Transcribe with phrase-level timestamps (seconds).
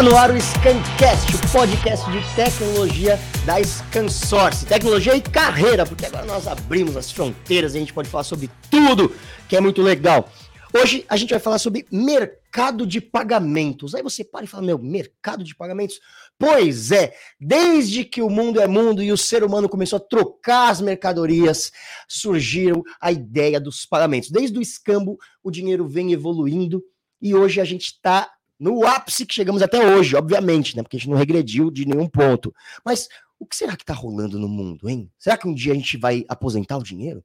[0.00, 4.64] Tá no ar o Scancast, o podcast de tecnologia da Scansource.
[4.64, 8.48] Tecnologia e carreira, porque agora nós abrimos as fronteiras e a gente pode falar sobre
[8.70, 9.14] tudo,
[9.46, 10.32] que é muito legal.
[10.74, 13.94] Hoje a gente vai falar sobre mercado de pagamentos.
[13.94, 16.00] Aí você para e fala, meu, mercado de pagamentos?
[16.38, 20.70] Pois é, desde que o mundo é mundo e o ser humano começou a trocar
[20.70, 21.70] as mercadorias,
[22.08, 24.30] surgiu a ideia dos pagamentos.
[24.30, 26.82] Desde o escambo, o dinheiro vem evoluindo
[27.20, 30.82] e hoje a gente está no ápice que chegamos até hoje, obviamente, né?
[30.82, 32.54] Porque a gente não regrediu de nenhum ponto.
[32.84, 35.10] Mas o que será que está rolando no mundo, hein?
[35.18, 37.24] Será que um dia a gente vai aposentar o dinheiro?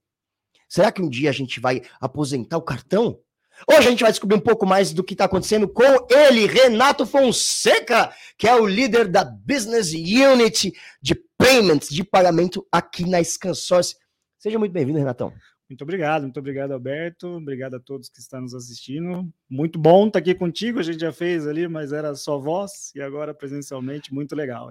[0.70, 3.20] Será que um dia a gente vai aposentar o cartão?
[3.68, 7.06] Hoje a gente vai descobrir um pouco mais do que está acontecendo com ele, Renato
[7.06, 13.96] Fonseca, que é o líder da Business Unit de Payments, de pagamento aqui na Scansource.
[14.38, 15.34] Seja muito bem-vindo, Renatão.
[15.70, 17.28] Muito obrigado, muito obrigado, Alberto.
[17.28, 19.28] Obrigado a todos que estão nos assistindo.
[19.50, 20.80] Muito bom estar aqui contigo.
[20.80, 24.14] A gente já fez ali, mas era só voz e agora presencialmente.
[24.14, 24.70] Muito legal.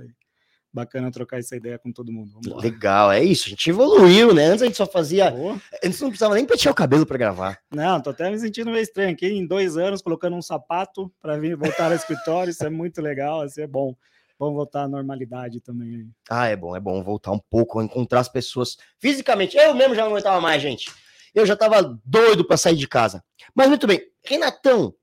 [0.73, 2.39] Bacana trocar essa ideia com todo mundo.
[2.56, 3.47] Legal, é isso.
[3.47, 4.47] A gente evoluiu, né?
[4.47, 5.33] Antes a gente só fazia.
[5.33, 5.59] Oh.
[5.84, 7.58] Antes não precisava nem pentear o cabelo para gravar.
[7.73, 9.27] Não, tô até me sentindo meio estranho aqui.
[9.27, 12.51] Em dois anos, colocando um sapato para vir voltar ao escritório.
[12.51, 13.95] Isso é muito legal, assim é bom.
[14.39, 16.11] Vamos voltar à normalidade também.
[16.29, 19.57] Ah, é bom, é bom voltar um pouco, encontrar as pessoas fisicamente.
[19.57, 20.91] Eu mesmo já não aguentava mais, gente.
[21.35, 23.25] Eu já tava doido para sair de casa.
[23.55, 24.95] Mas muito bem, Renatão,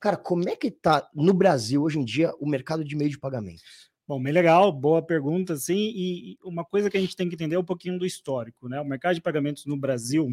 [0.00, 3.18] cara, como é que tá no Brasil hoje em dia o mercado de meio de
[3.18, 3.90] pagamentos?
[4.06, 5.92] Bom, bem legal, boa pergunta, sim.
[5.94, 8.80] E uma coisa que a gente tem que entender é um pouquinho do histórico, né?
[8.80, 10.32] O mercado de pagamentos no Brasil,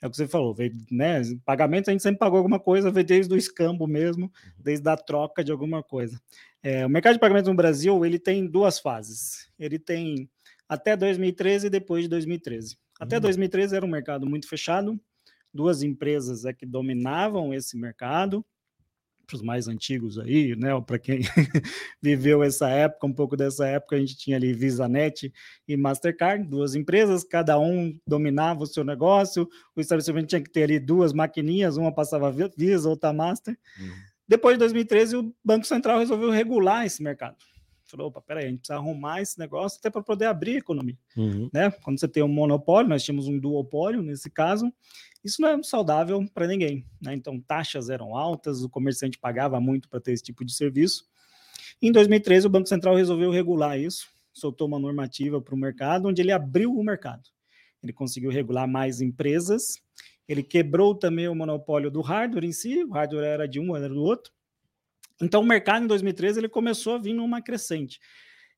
[0.00, 1.20] é o que você falou, veio, né?
[1.44, 4.52] Pagamentos a gente sempre pagou alguma coisa, veio desde o escambo mesmo, uhum.
[4.58, 6.18] desde a troca de alguma coisa.
[6.64, 9.50] É, o mercado de pagamentos no Brasil ele tem duas fases.
[9.58, 10.30] Ele tem
[10.66, 12.78] até 2013 e depois de 2013.
[12.98, 13.76] Até 2013 uhum.
[13.76, 14.98] era um mercado muito fechado,
[15.52, 18.44] duas empresas é que dominavam esse mercado
[19.26, 20.68] para os mais antigos aí, né?
[20.86, 21.20] Para quem
[22.00, 25.32] viveu essa época, um pouco dessa época, a gente tinha ali VisaNet
[25.66, 30.64] e Mastercard, duas empresas, cada um dominava o seu negócio, o estabelecimento tinha que ter
[30.64, 33.58] ali duas maquininhas, uma passava Visa, outra Master.
[33.78, 34.13] Uhum.
[34.26, 37.36] Depois de 2013, o Banco Central resolveu regular esse mercado.
[37.84, 40.98] Falou, opa, peraí, a gente precisa arrumar esse negócio até para poder abrir a economia.
[41.16, 41.50] Uhum.
[41.52, 41.70] Né?
[41.82, 44.72] Quando você tem um monopólio, nós tínhamos um duopólio nesse caso,
[45.22, 46.84] isso não é saudável para ninguém.
[47.00, 47.14] Né?
[47.14, 51.06] Então, taxas eram altas, o comerciante pagava muito para ter esse tipo de serviço.
[51.80, 56.22] Em 2013, o Banco Central resolveu regular isso, soltou uma normativa para o mercado, onde
[56.22, 57.22] ele abriu o mercado.
[57.82, 59.82] Ele conseguiu regular mais empresas,
[60.28, 63.88] ele quebrou também o monopólio do hardware em si, o hardware era de um, era
[63.88, 64.32] do outro.
[65.20, 68.00] Então, o mercado em 2013 ele começou a vir numa crescente.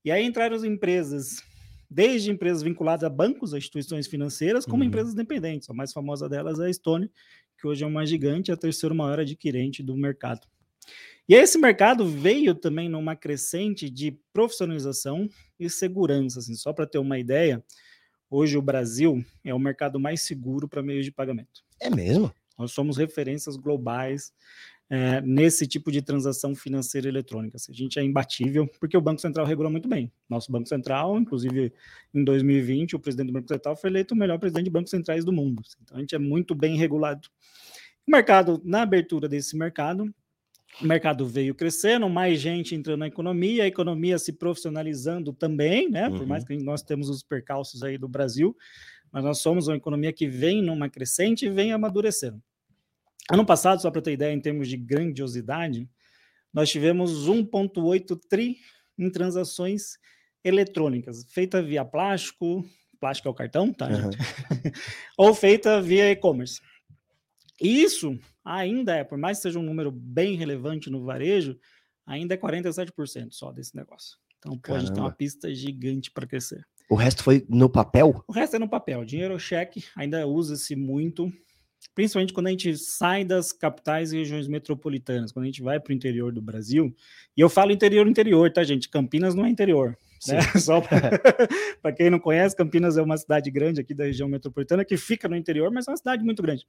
[0.05, 1.43] E aí entraram as empresas
[1.91, 4.88] desde empresas vinculadas a bancos, a instituições financeiras, como uhum.
[4.88, 5.71] empresas independentes.
[5.71, 7.10] A mais famosa delas é a Stone,
[7.59, 10.47] que hoje é uma gigante, a terceira maior adquirente do mercado.
[11.28, 15.28] E esse mercado veio também numa crescente de profissionalização
[15.59, 16.38] e segurança.
[16.38, 17.65] Assim, só para ter uma ideia,
[18.31, 21.64] hoje o Brasil é o mercado mais seguro para meios de pagamento.
[21.81, 22.32] É mesmo?
[22.59, 24.32] Nós somos referências globais
[24.88, 27.56] é, nesse tipo de transação financeira eletrônica.
[27.56, 30.10] A gente é imbatível, porque o Banco Central regula muito bem.
[30.28, 31.72] Nosso Banco Central, inclusive
[32.14, 35.25] em 2020, o presidente do Banco Central foi eleito o melhor presidente de bancos centrais
[35.25, 35.62] do mundo.
[35.82, 37.28] Então a gente é muito bem regulado.
[38.06, 40.14] O mercado, na abertura desse mercado,
[40.81, 46.09] o mercado veio crescendo, mais gente entrando na economia, a economia se profissionalizando também, né?
[46.09, 46.19] Uhum.
[46.19, 48.56] Por mais que nós temos os percalços aí do Brasil,
[49.10, 52.42] mas nós somos uma economia que vem numa crescente e vem amadurecendo.
[53.31, 55.88] Ano passado, só para ter ideia, em termos de grandiosidade,
[56.53, 58.58] nós tivemos 1,8 tri
[58.98, 59.98] em transações
[60.44, 62.64] eletrônicas, feita via plástico,
[63.00, 64.10] plástico é o cartão, tá, uhum.
[65.19, 66.60] Ou feita via e-commerce.
[67.61, 71.59] Isso ainda é, por mais que seja um número bem relevante no varejo,
[72.06, 74.17] ainda é 47% só desse negócio.
[74.39, 76.65] Então pode ter uma pista gigante para crescer.
[76.89, 78.22] O resto foi no papel?
[78.28, 79.05] O resto é no papel.
[79.05, 81.32] Dinheiro cheque ainda usa-se muito
[81.94, 85.93] principalmente quando a gente sai das capitais e regiões metropolitanas, quando a gente vai para
[85.93, 86.94] o interior do Brasil,
[87.37, 88.88] e eu falo interior, interior, tá, gente?
[88.88, 89.97] Campinas não é interior.
[90.27, 90.41] Né?
[90.61, 94.97] Só para quem não conhece, Campinas é uma cidade grande aqui da região metropolitana que
[94.97, 96.67] fica no interior, mas é uma cidade muito grande.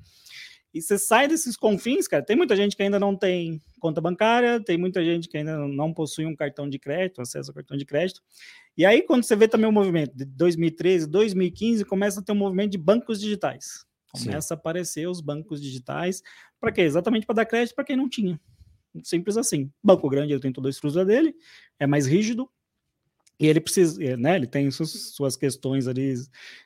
[0.73, 4.59] E você sai desses confins, cara, tem muita gente que ainda não tem conta bancária,
[4.59, 7.85] tem muita gente que ainda não possui um cartão de crédito, acesso ao cartão de
[7.85, 8.21] crédito.
[8.77, 12.35] E aí, quando você vê também o movimento de 2013, 2015, começa a ter um
[12.35, 13.85] movimento de bancos digitais.
[14.11, 14.53] Começa Sim.
[14.53, 16.21] a aparecer os bancos digitais.
[16.59, 16.81] Para quê?
[16.81, 18.39] Exatamente para dar crédito para quem não tinha.
[19.03, 19.71] Simples assim.
[19.83, 21.35] Banco grande ele tem toda a estrutura dele,
[21.79, 22.49] é mais rígido,
[23.39, 24.35] e ele precisa, né?
[24.35, 26.15] Ele tem suas, suas questões ali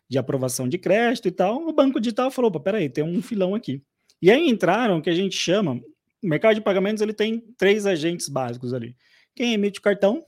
[0.10, 1.68] de aprovação de crédito e tal.
[1.68, 3.84] O banco digital falou: peraí, tem um filão aqui.
[4.22, 5.82] E aí entraram o que a gente chama.
[6.24, 8.96] O mercado de pagamentos ele tem três agentes básicos ali,
[9.36, 10.24] Quem emite o cartão,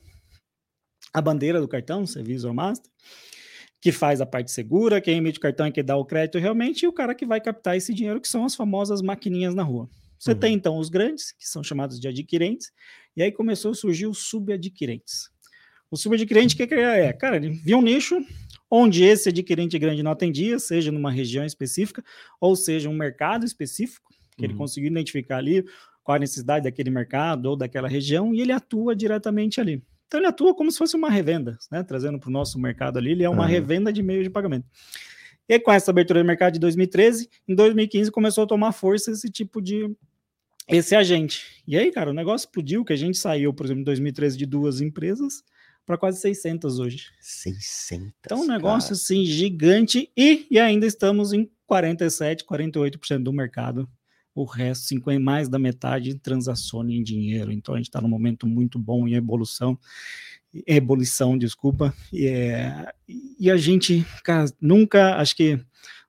[1.14, 2.92] a bandeira do cartão, você Visa Master,
[3.80, 6.84] que faz a parte segura, quem emite o cartão é que dá o crédito realmente,
[6.84, 9.88] e o cara que vai captar esse dinheiro, que são as famosas maquininhas na rua.
[10.18, 10.40] Você uhum.
[10.40, 12.72] tem então os grandes, que são chamados de adquirentes,
[13.16, 15.30] e aí começou a surgir os subadquirentes.
[15.94, 17.14] O subadquirente, o que, que é?
[17.14, 18.20] Cara, ele viu um nicho
[18.68, 22.04] onde esse adquirente grande não atendia, seja numa região específica,
[22.42, 24.50] ou seja, um mercado específico, que uhum.
[24.50, 25.64] ele conseguiu identificar ali
[26.04, 29.84] qual a necessidade daquele mercado ou daquela região, e ele atua diretamente ali.
[30.08, 31.84] Então ele atua como se fosse uma revenda, né?
[31.84, 33.50] Trazendo para o nosso mercado ali, ele é uma uhum.
[33.50, 34.66] revenda de meio de pagamento.
[35.48, 39.30] E com essa abertura de mercado de 2013, em 2015 começou a tomar força esse
[39.30, 39.96] tipo de
[40.68, 41.62] esse agente.
[41.68, 44.48] E aí, cara, o negócio explodiu, que a gente saiu, por exemplo, em 2013 de
[44.48, 45.44] duas empresas
[45.86, 47.08] para quase 600 hoje.
[47.20, 48.14] 600.
[48.20, 48.94] Então, um negócio cara.
[48.94, 53.90] assim gigante e, e ainda estamos em 47, 48% do mercado
[54.36, 57.52] o resto, 50, mais da metade, transaciona em dinheiro.
[57.52, 59.78] Então a gente está num momento muito bom em evolução,
[60.66, 61.94] ebulição, desculpa.
[62.12, 62.92] E, é,
[63.40, 65.60] e a gente, cara, nunca, acho que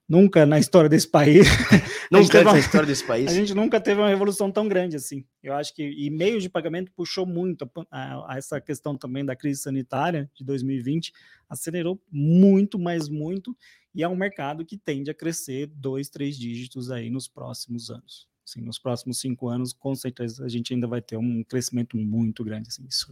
[0.07, 1.47] nunca na história desse país.
[2.11, 3.29] nunca na história desse país.
[3.29, 5.25] A gente nunca teve uma revolução tão grande assim.
[5.41, 9.35] Eu acho que e meios de pagamento puxou muito a, a, essa questão também da
[9.35, 11.13] crise sanitária de 2020,
[11.49, 13.55] acelerou muito, mas muito
[13.93, 18.27] e é um mercado que tende a crescer dois, três dígitos aí nos próximos anos.
[18.45, 22.43] Assim, nos próximos cinco anos, com certeza, a gente ainda vai ter um crescimento muito
[22.43, 22.67] grande.
[22.67, 23.07] Assim, isso,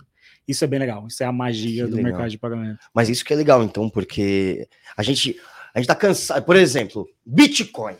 [0.47, 2.11] isso é bem legal, isso é a magia que do legal.
[2.11, 2.79] mercado de pagamento.
[2.93, 5.39] Mas isso que é legal, então, porque a gente
[5.73, 6.43] a gente está cansado.
[6.43, 7.95] Por exemplo, Bitcoin.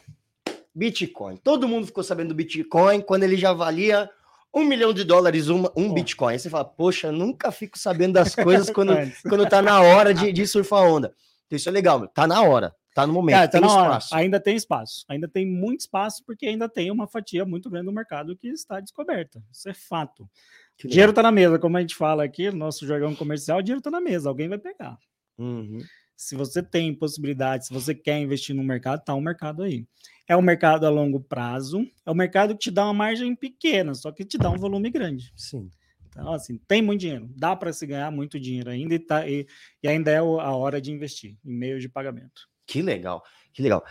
[0.74, 1.38] Bitcoin.
[1.38, 4.10] Todo mundo ficou sabendo do Bitcoin quando ele já valia
[4.54, 6.34] um milhão de dólares um, um Bitcoin.
[6.34, 8.94] Aí você fala, poxa, nunca fico sabendo das coisas quando,
[9.28, 11.14] quando tá na hora de, de surfar onda.
[11.48, 14.16] Então, isso é legal, tá na hora, tá no momento, Cara, tá tem espaço.
[14.16, 17.92] Ainda tem espaço, ainda tem muito espaço, porque ainda tem uma fatia muito grande do
[17.92, 19.44] mercado que está descoberta.
[19.52, 20.30] Isso é fato.
[20.78, 23.64] Que dinheiro está na mesa, como a gente fala aqui, no nosso jargão comercial, o
[23.64, 24.98] dinheiro está na mesa, alguém vai pegar.
[25.38, 25.80] Uhum.
[26.24, 29.86] Se você tem possibilidade, se você quer investir no mercado, tá um mercado aí.
[30.28, 33.94] É um mercado a longo prazo, é um mercado que te dá uma margem pequena,
[33.94, 35.34] só que te dá um volume grande.
[35.36, 35.70] Sim.
[36.08, 39.46] Então, assim, tem muito dinheiro, dá para se ganhar muito dinheiro ainda e, tá, e,
[39.81, 42.48] e ainda é a hora de investir em meio de pagamento.
[42.66, 43.22] Que legal,
[43.52, 43.84] que legal.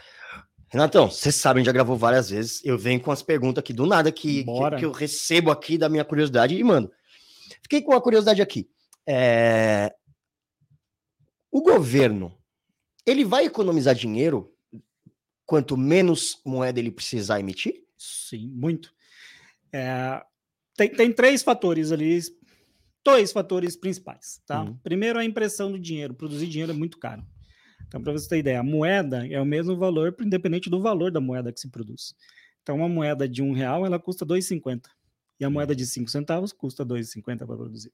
[0.69, 2.65] Renatão, vocês sabem, já gravou várias vezes.
[2.65, 5.89] Eu venho com as perguntas aqui do nada que, que, que, eu recebo aqui da
[5.89, 6.91] minha curiosidade e mando.
[7.63, 8.71] Fiquei com a curiosidade aqui.
[9.07, 9.93] É...
[11.53, 12.37] O governo,
[13.05, 14.51] ele vai economizar dinheiro
[15.45, 17.85] quanto menos moeda ele precisar emitir?
[17.99, 18.93] Sim, muito.
[19.71, 20.25] É,
[20.75, 22.19] tem, tem três fatores ali,
[23.05, 24.63] dois fatores principais, tá?
[24.63, 24.77] Uhum.
[24.83, 26.15] Primeiro, a impressão do dinheiro.
[26.15, 27.23] Produzir dinheiro é muito caro.
[27.87, 31.21] Então, para você ter ideia, a moeda é o mesmo valor, independente do valor da
[31.21, 32.15] moeda que se produz.
[32.63, 34.87] Então, uma moeda de um real, ela custa 2,50.
[35.39, 37.93] E a moeda de 5 centavos custa 2,50 para produzir.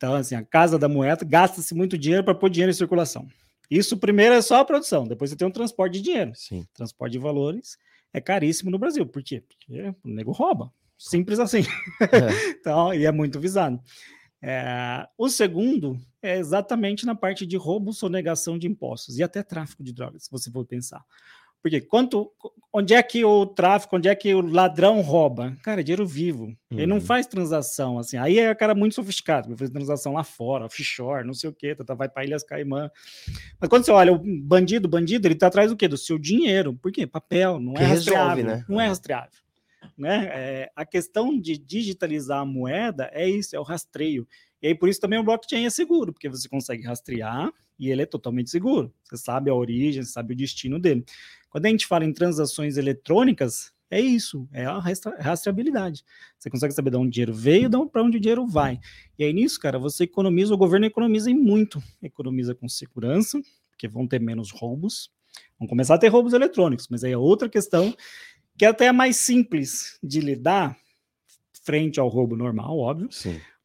[0.00, 3.28] Então, assim, a casa da moeda gasta-se muito dinheiro para pôr dinheiro em circulação.
[3.70, 6.32] Isso primeiro é só a produção, depois você tem um transporte de dinheiro.
[6.34, 6.66] Sim.
[6.72, 7.76] Transporte de valores
[8.10, 9.04] é caríssimo no Brasil.
[9.04, 9.44] Por quê?
[9.46, 10.72] Porque o nego rouba.
[10.96, 11.64] Simples assim.
[12.00, 12.48] É.
[12.58, 13.78] então, e é muito visado.
[14.40, 19.84] É, o segundo é exatamente na parte de roubo, sonegação de impostos e até tráfico
[19.84, 21.04] de drogas, se você for pensar.
[21.62, 22.30] Porque quanto,
[22.72, 25.56] onde é que o tráfico, onde é que o ladrão rouba?
[25.62, 26.44] Cara, é dinheiro vivo.
[26.44, 26.56] Uhum.
[26.78, 27.02] Ele não uhum.
[27.02, 28.16] faz transação assim.
[28.16, 31.74] Aí é o cara muito sofisticado, fazer transação lá fora, offshore, não sei o quê,
[31.74, 32.90] tá, tá vai para Ilhas Caimã.
[33.60, 35.86] Mas quando você olha o bandido, bandido, ele tá atrás do quê?
[35.86, 36.74] Do seu dinheiro.
[36.74, 37.06] Por quê?
[37.06, 38.36] Papel, não que é rastreável.
[38.36, 38.64] Resolve, né?
[38.68, 39.40] Não é rastreável.
[39.96, 40.30] Né?
[40.32, 44.26] É, a questão de digitalizar a moeda é isso, é o rastreio.
[44.62, 48.02] E aí, por isso também o blockchain é seguro, porque você consegue rastrear e ele
[48.02, 48.92] é totalmente seguro.
[49.04, 51.02] Você sabe a origem, você sabe o destino dele.
[51.50, 54.78] Quando a gente fala em transações eletrônicas, é isso, é a
[55.18, 56.04] rastreabilidade.
[56.38, 58.78] Você consegue saber de onde o dinheiro veio e para onde o dinheiro vai.
[59.18, 61.82] E aí nisso, cara, você economiza, o governo economiza em muito.
[62.00, 65.10] Economiza com segurança, porque vão ter menos roubos.
[65.58, 67.94] Vão começar a ter roubos eletrônicos, mas aí é outra questão
[68.56, 70.76] que é até é mais simples de lidar
[71.64, 73.08] frente ao roubo normal, óbvio.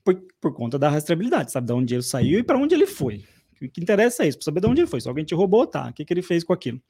[0.04, 2.88] Por, por conta da rastreabilidade, sabe de onde o dinheiro saiu e para onde ele
[2.88, 3.26] foi.
[3.62, 5.02] O que interessa é isso, para saber de onde ele foi.
[5.02, 6.82] Se alguém te roubou, tá, o que, que ele fez com aquilo.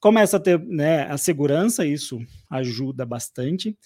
[0.00, 2.18] Começa a ter né, a segurança, isso
[2.48, 3.76] ajuda bastante.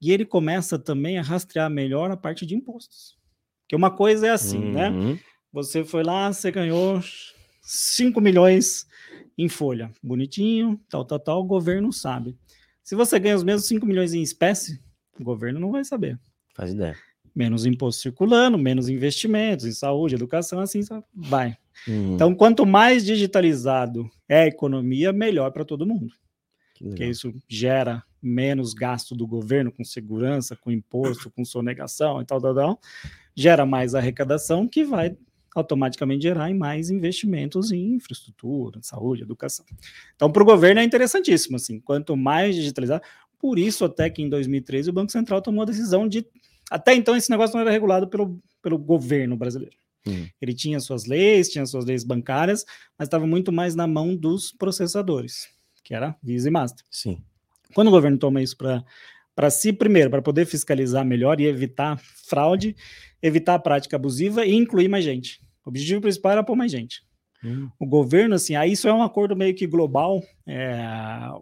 [0.00, 3.16] E ele começa também a rastrear melhor a parte de impostos.
[3.62, 4.90] Porque uma coisa é assim, né?
[4.90, 5.14] uhum.
[5.14, 5.20] né?
[5.52, 7.00] Você foi lá, você ganhou
[7.62, 8.86] 5 milhões
[9.38, 9.90] em folha.
[10.02, 12.36] Bonitinho, tal, tal, tal, o governo sabe.
[12.82, 14.82] Se você ganha os mesmos 5 milhões em espécie,
[15.18, 16.20] o governo não vai saber.
[16.54, 16.96] Faz ideia.
[17.34, 20.80] Menos imposto circulando, menos investimentos em saúde, educação, assim
[21.14, 21.56] vai.
[21.86, 22.14] Uhum.
[22.14, 26.14] Então, quanto mais digitalizado é a economia, melhor para todo mundo.
[26.78, 32.40] Porque isso gera menos gasto do governo com segurança, com imposto, com sonegação e tal,
[32.40, 32.80] tal, tal,
[33.34, 35.16] gera mais arrecadação que vai
[35.54, 39.64] automaticamente gerar em mais investimentos em infraestrutura, saúde, educação.
[40.16, 43.00] Então, para o governo é interessantíssimo, assim, quanto mais digitalizar,
[43.38, 46.26] por isso até que em 2013 o Banco Central tomou a decisão de,
[46.70, 49.76] até então esse negócio não era regulado pelo, pelo governo brasileiro.
[50.06, 50.26] Hum.
[50.40, 52.64] Ele tinha suas leis, tinha suas leis bancárias,
[52.98, 55.48] mas estava muito mais na mão dos processadores,
[55.82, 56.84] que era Visa e Master.
[56.90, 57.22] Sim.
[57.74, 58.84] Quando o governo toma isso para
[59.34, 62.76] para si primeiro, para poder fiscalizar melhor e evitar fraude,
[63.20, 65.40] evitar a prática abusiva e incluir mais gente.
[65.64, 67.02] O objetivo principal era pôr mais gente.
[67.42, 67.68] Hum.
[67.78, 70.22] O governo, assim, aí isso é um acordo meio que global.
[70.46, 70.78] É,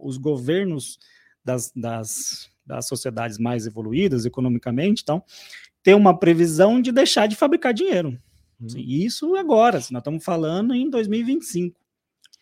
[0.00, 0.99] os governos
[1.45, 5.23] das, das, das sociedades mais evoluídas economicamente, então,
[5.83, 8.19] tem uma previsão de deixar de fabricar dinheiro.
[8.62, 8.69] Hum.
[8.76, 11.78] Isso agora, assim, nós estamos falando em 2025.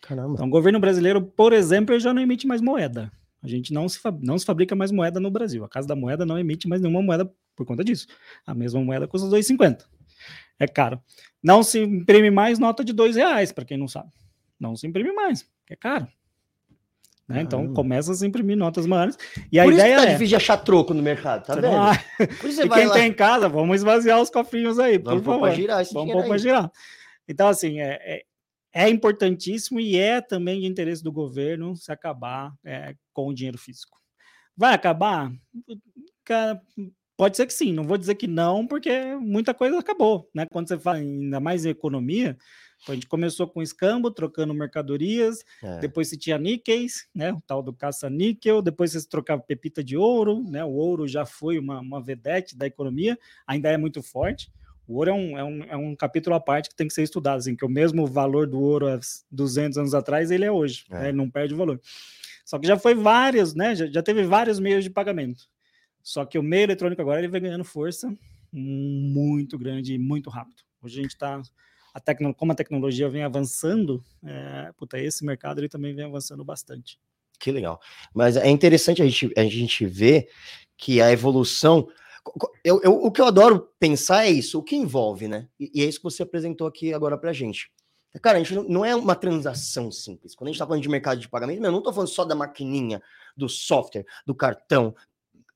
[0.01, 0.33] Caramba.
[0.33, 3.11] Então, o governo brasileiro, por exemplo, já não emite mais moeda.
[3.41, 5.63] A gente não se, não se fabrica mais moeda no Brasil.
[5.63, 8.07] A Casa da Moeda não emite mais nenhuma moeda por conta disso.
[8.45, 9.85] A mesma moeda custa 2,50.
[10.59, 11.01] É caro.
[11.41, 14.11] Não se imprime mais nota de dois reais, para quem não sabe.
[14.59, 16.07] Não se imprime mais, é caro.
[17.31, 17.41] Né?
[17.41, 19.17] Então começa a se imprimir notas maiores.
[19.51, 20.13] E a Por ideia isso tá é...
[20.13, 21.67] difícil de achar troco no mercado, tá vendo?
[21.67, 22.93] Ah, e quem lá...
[22.93, 25.51] tem em casa, vamos esvaziar os cofrinhos aí, vamos por favor.
[25.51, 26.71] Girar vamos pôr para girar.
[27.27, 28.23] Então, assim, é, é,
[28.73, 33.57] é, importantíssimo e é também de interesse do governo se acabar é, com o dinheiro
[33.57, 33.97] físico.
[34.55, 35.31] Vai acabar?
[36.25, 36.61] Cara,
[37.17, 40.45] pode ser que sim, não vou dizer que não, porque muita coisa acabou, né?
[40.51, 42.37] Quando você fala ainda mais em economia,
[42.87, 45.79] a gente começou com escambo, trocando mercadorias, é.
[45.79, 47.31] depois se tinha níqueis, né?
[47.31, 50.63] O tal do caça-níquel, depois você trocava pepita de ouro, né?
[50.63, 54.51] O ouro já foi uma, uma vedete da economia, ainda é muito forte.
[54.87, 57.03] O ouro é um, é, um, é um capítulo à parte que tem que ser
[57.03, 58.99] estudado, assim, que o mesmo valor do ouro há
[59.31, 60.93] 200 anos atrás, ele é hoje, é.
[60.95, 61.07] Né?
[61.09, 61.79] ele não perde valor.
[62.43, 63.75] Só que já foi vários, né?
[63.75, 65.43] Já, já teve vários meios de pagamento.
[66.01, 68.11] Só que o meio eletrônico agora ele vem ganhando força
[68.51, 70.63] muito grande e muito rápido.
[70.81, 71.41] Hoje a gente está
[71.93, 76.43] a tecno, como a tecnologia vem avançando, é, puta, esse mercado ele também vem avançando
[76.43, 76.99] bastante.
[77.39, 77.79] Que legal.
[78.13, 80.29] Mas é interessante a gente, a gente ver
[80.77, 81.87] que a evolução.
[82.63, 85.47] Eu, eu, o que eu adoro pensar é isso, o que envolve, né?
[85.59, 87.71] E, e é isso que você apresentou aqui agora pra gente.
[88.21, 90.35] Cara, a gente não, não, é uma transação simples.
[90.35, 92.35] Quando a gente está falando de mercado de pagamento, eu não estou falando só da
[92.35, 93.01] maquininha,
[93.37, 94.93] do software, do cartão,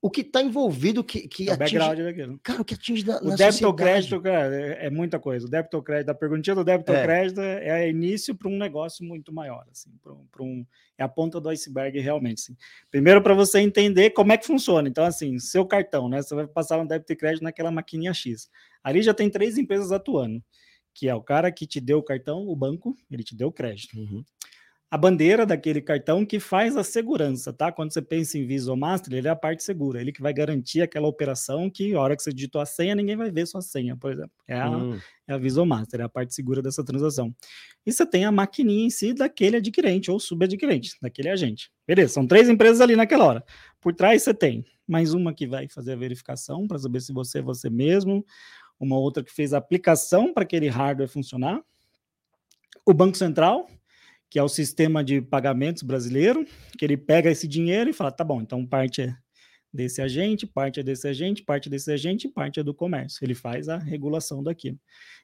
[0.05, 2.03] o que está envolvido que, que é o atinge...
[2.03, 2.39] daquilo.
[2.43, 5.47] Cara, o que atinge O débito ou crédito, cara, é, é, muita coisa.
[5.47, 7.00] O débito ou crédito, a perguntinha do débito é.
[7.00, 9.89] ou crédito é, é início para um negócio muito maior, assim,
[10.31, 10.63] para um,
[10.95, 12.55] é a ponta do iceberg realmente, assim.
[12.91, 14.88] Primeiro para você entender como é que funciona.
[14.88, 18.47] Então, assim, seu cartão, né, você vai passar um débito e crédito naquela maquininha X.
[18.83, 20.39] Ali já tem três empresas atuando,
[20.93, 23.51] que é o cara que te deu o cartão, o banco, ele te deu o
[23.51, 23.97] crédito.
[23.97, 24.24] Uhum
[24.89, 27.71] a bandeira daquele cartão que faz a segurança, tá?
[27.71, 30.31] Quando você pensa em Visa ou Master, ele é a parte segura, ele que vai
[30.31, 33.61] garantir aquela operação que a hora que você digitou a senha, ninguém vai ver sua
[33.61, 34.31] senha, por exemplo.
[34.47, 34.99] É a, hum.
[35.27, 37.35] é a Visa ou Master, é a parte segura dessa transação.
[37.85, 41.71] E você tem a maquininha em si daquele adquirente ou subadquirente, daquele agente.
[41.87, 43.43] Beleza, são três empresas ali naquela hora.
[43.81, 47.39] Por trás você tem mais uma que vai fazer a verificação para saber se você
[47.39, 48.23] é você mesmo,
[48.79, 51.61] uma outra que fez a aplicação para aquele hardware funcionar,
[52.85, 53.67] o Banco Central,
[54.29, 56.46] que é o sistema de pagamentos brasileiro,
[56.77, 59.15] que ele pega esse dinheiro e fala, tá bom, então parte é
[59.75, 63.24] desse agente, parte é desse agente, parte desse agente, parte é do comércio.
[63.24, 64.79] Ele faz a regulação daquilo.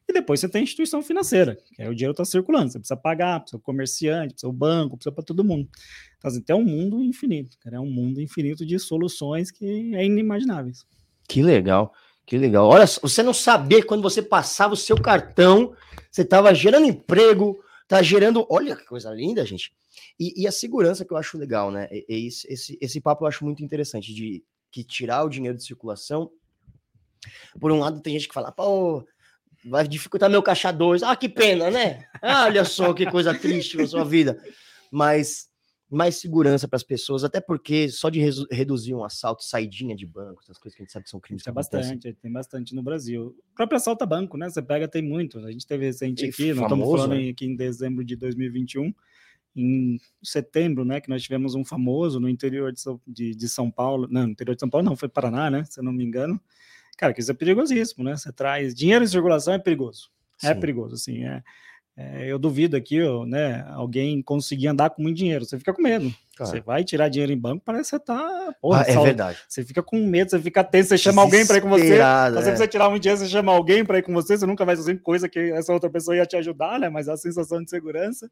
[0.07, 2.97] E depois você tem a instituição financeira, que aí o dinheiro está circulando, você precisa
[2.97, 5.69] pagar, precisa o comerciante, precisa o banco, precisa para todo mundo.
[6.17, 10.05] Então, assim, é um mundo infinito, cara, é um mundo infinito de soluções que é
[10.05, 10.85] inimagináveis.
[11.27, 11.93] Que legal,
[12.25, 12.67] que legal.
[12.67, 15.73] Olha, você não saber quando você passava o seu cartão,
[16.11, 18.47] você estava gerando emprego, tá gerando.
[18.49, 19.73] Olha que coisa linda, gente.
[20.17, 21.89] E, e a segurança que eu acho legal, né?
[21.91, 25.57] E, e esse, esse, esse papo eu acho muito interessante, de que tirar o dinheiro
[25.57, 26.31] de circulação.
[27.59, 29.05] Por um lado, tem gente que fala, pô,
[29.65, 31.03] vai dificultar meu caixa 2.
[31.03, 32.05] Ah, que pena, né?
[32.21, 34.41] Ah, olha só que coisa triste na sua vida.
[34.89, 35.49] Mas
[35.91, 40.41] mais segurança para as pessoas, até porque só de reduzir um assalto, saidinha de banco,
[40.41, 41.43] essas coisas que a gente sabe que são crimes.
[41.43, 43.35] Tem bastante, tem bastante no Brasil.
[43.51, 44.49] O próprio assalto a banco, né?
[44.49, 45.37] Você pega, tem muito.
[45.39, 47.29] A gente teve recente aqui, nós estamos falando né?
[47.29, 48.93] aqui em dezembro de 2021,
[49.53, 51.01] em setembro, né?
[51.01, 54.31] Que nós tivemos um famoso no interior de São, de, de São Paulo, não, no
[54.31, 55.65] interior de São Paulo não, foi Paraná, né?
[55.65, 56.39] Se eu não me engano.
[56.97, 58.15] Cara, que isso é perigosíssimo, né?
[58.15, 60.09] Você traz dinheiro em circulação é perigoso.
[60.41, 60.53] É Sim.
[60.53, 61.43] É perigoso, assim, é
[61.95, 65.45] é, eu duvido aqui, né, alguém conseguir andar com muito dinheiro.
[65.45, 66.13] Você fica com medo.
[66.35, 66.51] Claro.
[66.51, 68.55] Você vai tirar dinheiro em banco, parece que você tá.
[68.61, 69.37] Porra, ah, é verdade.
[69.47, 71.99] Você fica com medo, você fica tenso, você chama alguém para ir com você.
[72.33, 72.55] Você é.
[72.55, 74.95] você tirar muito dinheiro, você chama alguém para ir com você, você nunca vai fazer
[75.01, 76.89] coisa que essa outra pessoa ia te ajudar, né?
[76.89, 78.29] Mas a sensação de segurança.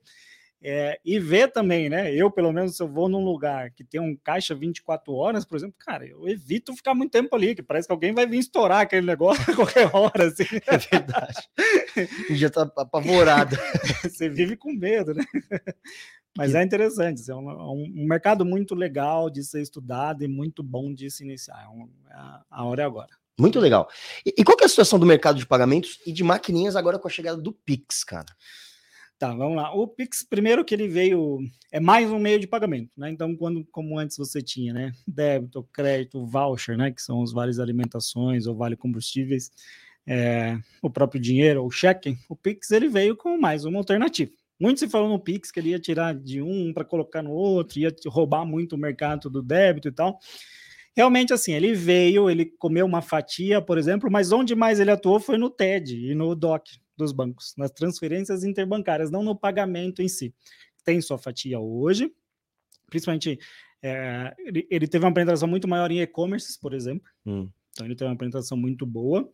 [0.61, 2.13] É, e ver também, né?
[2.13, 5.55] Eu, pelo menos, se eu vou num lugar que tem um caixa 24 horas, por
[5.55, 8.81] exemplo, cara, eu evito ficar muito tempo ali, que parece que alguém vai vir estourar
[8.81, 10.27] aquele negócio a qualquer hora.
[10.27, 10.43] Assim.
[10.67, 11.49] É verdade.
[12.31, 13.55] Já tá apavorado.
[14.03, 15.23] Você vive com medo, né?
[16.37, 20.61] Mas é interessante, é um, é um, mercado muito legal de ser estudado e muito
[20.61, 21.67] bom de se iniciar.
[22.09, 23.09] É a, a hora é agora.
[23.37, 23.89] Muito legal.
[24.25, 27.07] E, e, qual é a situação do mercado de pagamentos e de maquininhas agora com
[27.07, 28.27] a chegada do Pix, cara?
[29.19, 29.73] Tá, vamos lá.
[29.73, 31.39] O Pix, primeiro que ele veio,
[31.73, 33.11] é mais um meio de pagamento, né?
[33.11, 34.93] Então, quando, como antes você tinha, né?
[35.05, 36.89] Débito, crédito, voucher, né?
[36.89, 39.51] Que são os vales alimentações ou vale combustíveis,
[40.07, 44.31] é, o próprio dinheiro ou cheque, o Pix ele veio com mais uma alternativa.
[44.57, 47.77] Muito se falou no Pix que ele ia tirar de um para colocar no outro,
[47.77, 50.17] ia roubar muito o mercado do débito e tal.
[50.95, 55.19] Realmente, assim, ele veio, ele comeu uma fatia, por exemplo, mas onde mais ele atuou
[55.19, 60.07] foi no TED e no DOC dos bancos, nas transferências interbancárias, não no pagamento em
[60.07, 60.33] si.
[60.83, 62.11] Tem sua fatia hoje,
[62.87, 63.39] principalmente
[63.81, 67.09] é, ele, ele, teve uma penetração muito maior em e-commerce, por exemplo.
[67.25, 67.49] Hum.
[67.71, 69.31] Então ele teve uma penetração muito boa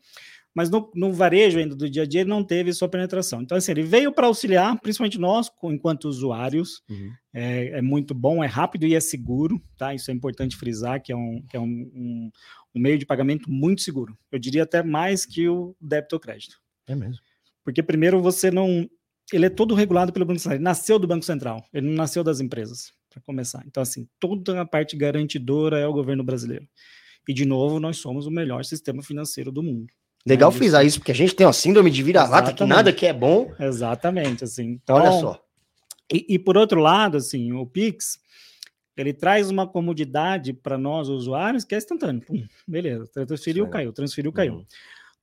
[0.56, 3.42] mas no, no, varejo ainda do dia a dia ele não teve sua penetração.
[3.42, 6.82] Então, assim, ele veio para auxiliar, principalmente nós, enquanto usuários.
[6.90, 7.12] Uhum.
[7.34, 9.94] É, é, muito bom, é rápido e é seguro, tá?
[9.94, 12.32] Isso é importante frisar, que é, um, que é um, um,
[12.74, 14.18] um meio de pagamento muito seguro.
[14.32, 16.58] Eu diria até mais que o débito ou crédito.
[16.88, 17.22] É mesmo.
[17.66, 18.88] Porque primeiro você não.
[19.34, 20.56] Ele é todo regulado pelo Banco Central.
[20.56, 23.64] Ele nasceu do Banco Central, ele não nasceu das empresas, para começar.
[23.66, 26.68] Então, assim, toda a parte garantidora é o governo brasileiro.
[27.28, 29.88] E, de novo, nós somos o melhor sistema financeiro do mundo.
[30.28, 33.08] Legal é frisar isso, porque a gente tem uma síndrome de vira-lata que nada que
[33.08, 33.52] é bom.
[33.60, 34.80] Exatamente, assim.
[34.84, 35.42] Então, Olha só.
[36.12, 38.20] E, e, por outro lado, assim, o Pix,
[38.96, 42.22] ele traz uma comodidade para nós, usuários, que é instantâneo.
[42.22, 44.54] Pum, beleza, transferiu, caiu, transferiu, caiu.
[44.54, 44.66] Uhum.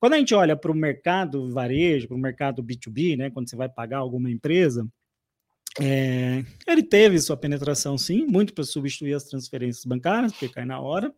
[0.03, 3.55] Quando a gente olha para o mercado varejo, para o mercado B2B, né, quando você
[3.55, 4.85] vai pagar alguma empresa,
[5.79, 10.77] é, ele teve sua penetração, sim, muito para substituir as transferências bancárias, porque cai na
[10.77, 11.15] hora.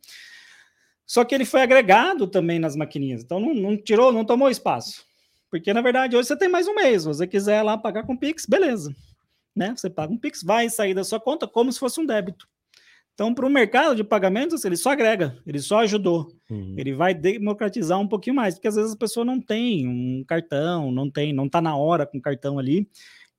[1.03, 5.03] Só que ele foi agregado também nas maquininhas, então não, não tirou, não tomou espaço.
[5.49, 7.01] Porque, na verdade, hoje você tem mais um mês.
[7.01, 8.95] Se você quiser lá pagar com Pix, beleza.
[9.55, 9.73] Né?
[9.75, 12.47] Você paga um Pix, vai sair da sua conta como se fosse um débito.
[13.15, 16.28] Então, para o mercado de pagamentos, ele só agrega, ele só ajudou.
[16.49, 16.75] Uhum.
[16.78, 20.91] Ele vai democratizar um pouquinho mais, porque às vezes a pessoa não tem um cartão,
[20.91, 22.89] não tem, não está na hora com o cartão ali.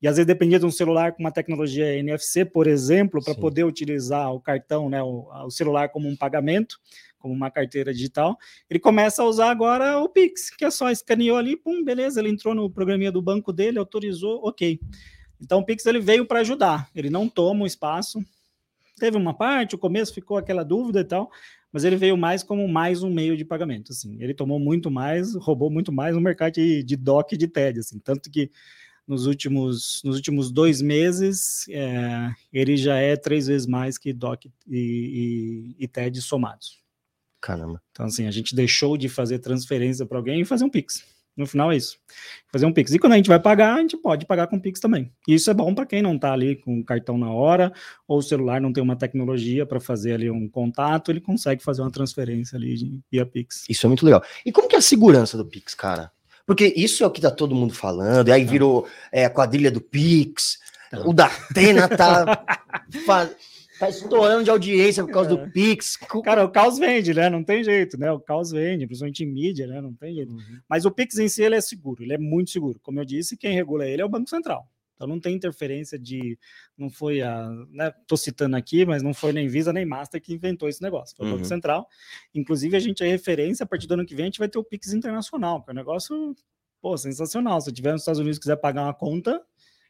[0.01, 3.65] E às vezes dependia de um celular com uma tecnologia NFC, por exemplo, para poder
[3.65, 6.79] utilizar o cartão, né, o, o celular como um pagamento
[7.19, 8.39] como uma carteira digital,
[8.71, 12.29] ele começa a usar agora o Pix, que é só escaneou ali, pum, beleza, ele
[12.29, 14.79] entrou no programinha do banco dele, autorizou, ok.
[15.41, 18.25] Então o Pix ele veio para ajudar, ele não toma o espaço.
[18.99, 21.31] Teve uma parte, o começo ficou aquela dúvida e tal,
[21.71, 24.17] mas ele veio mais como mais um meio de pagamento, assim.
[24.21, 27.81] Ele tomou muito mais, roubou muito mais no mercado de, de DOC e de TED,
[27.81, 28.51] assim, tanto que
[29.07, 34.47] nos últimos, nos últimos dois meses, é, ele já é três vezes mais que DOC
[34.67, 36.81] e, e, e TED somados.
[37.41, 37.81] Caramba.
[37.93, 41.05] Então, assim, a gente deixou de fazer transferência para alguém e fazer um Pix.
[41.37, 41.99] No final é isso.
[42.51, 42.95] Fazer um Pix.
[42.95, 45.13] E quando a gente vai pagar, a gente pode pagar com Pix também.
[45.29, 47.73] E isso é bom para quem não está ali com o cartão na hora,
[48.09, 51.83] ou o celular não tem uma tecnologia para fazer ali um contato, ele consegue fazer
[51.83, 53.65] uma transferência ali via Pix.
[53.69, 54.23] Isso é muito legal.
[54.47, 56.11] E como que é a segurança do Pix, cara?
[56.47, 58.51] Porque isso é o que tá todo mundo falando, e aí tá.
[58.51, 60.59] virou é, a quadrilha do Pix,
[60.91, 61.01] tá.
[61.01, 62.45] o da Atena tá.
[63.79, 65.37] Tá estourando de audiência por causa é.
[65.37, 65.97] do Pix.
[66.25, 67.29] Cara, o caos vende, né?
[67.29, 68.11] Não tem jeito, né?
[68.11, 69.81] O caos vende, principalmente em mídia, né?
[69.81, 70.33] Não tem jeito.
[70.33, 70.61] Uhum.
[70.69, 72.81] Mas o Pix em si, ele é seguro, ele é muito seguro.
[72.81, 74.67] Como eu disse, quem regula ele é o Banco Central.
[74.95, 76.39] Então não tem interferência de.
[76.77, 77.51] Não foi a.
[77.71, 81.15] Né, tô citando aqui, mas não foi nem Visa nem Master que inventou esse negócio.
[81.15, 81.49] Foi o Banco uhum.
[81.49, 81.87] Central.
[82.35, 84.59] Inclusive, a gente é referência, a partir do ano que vem, a gente vai ter
[84.59, 86.35] o Pix internacional, que é um negócio
[86.81, 87.61] pô, sensacional.
[87.61, 89.43] Se tiver nos Estados Unidos quiser pagar uma conta,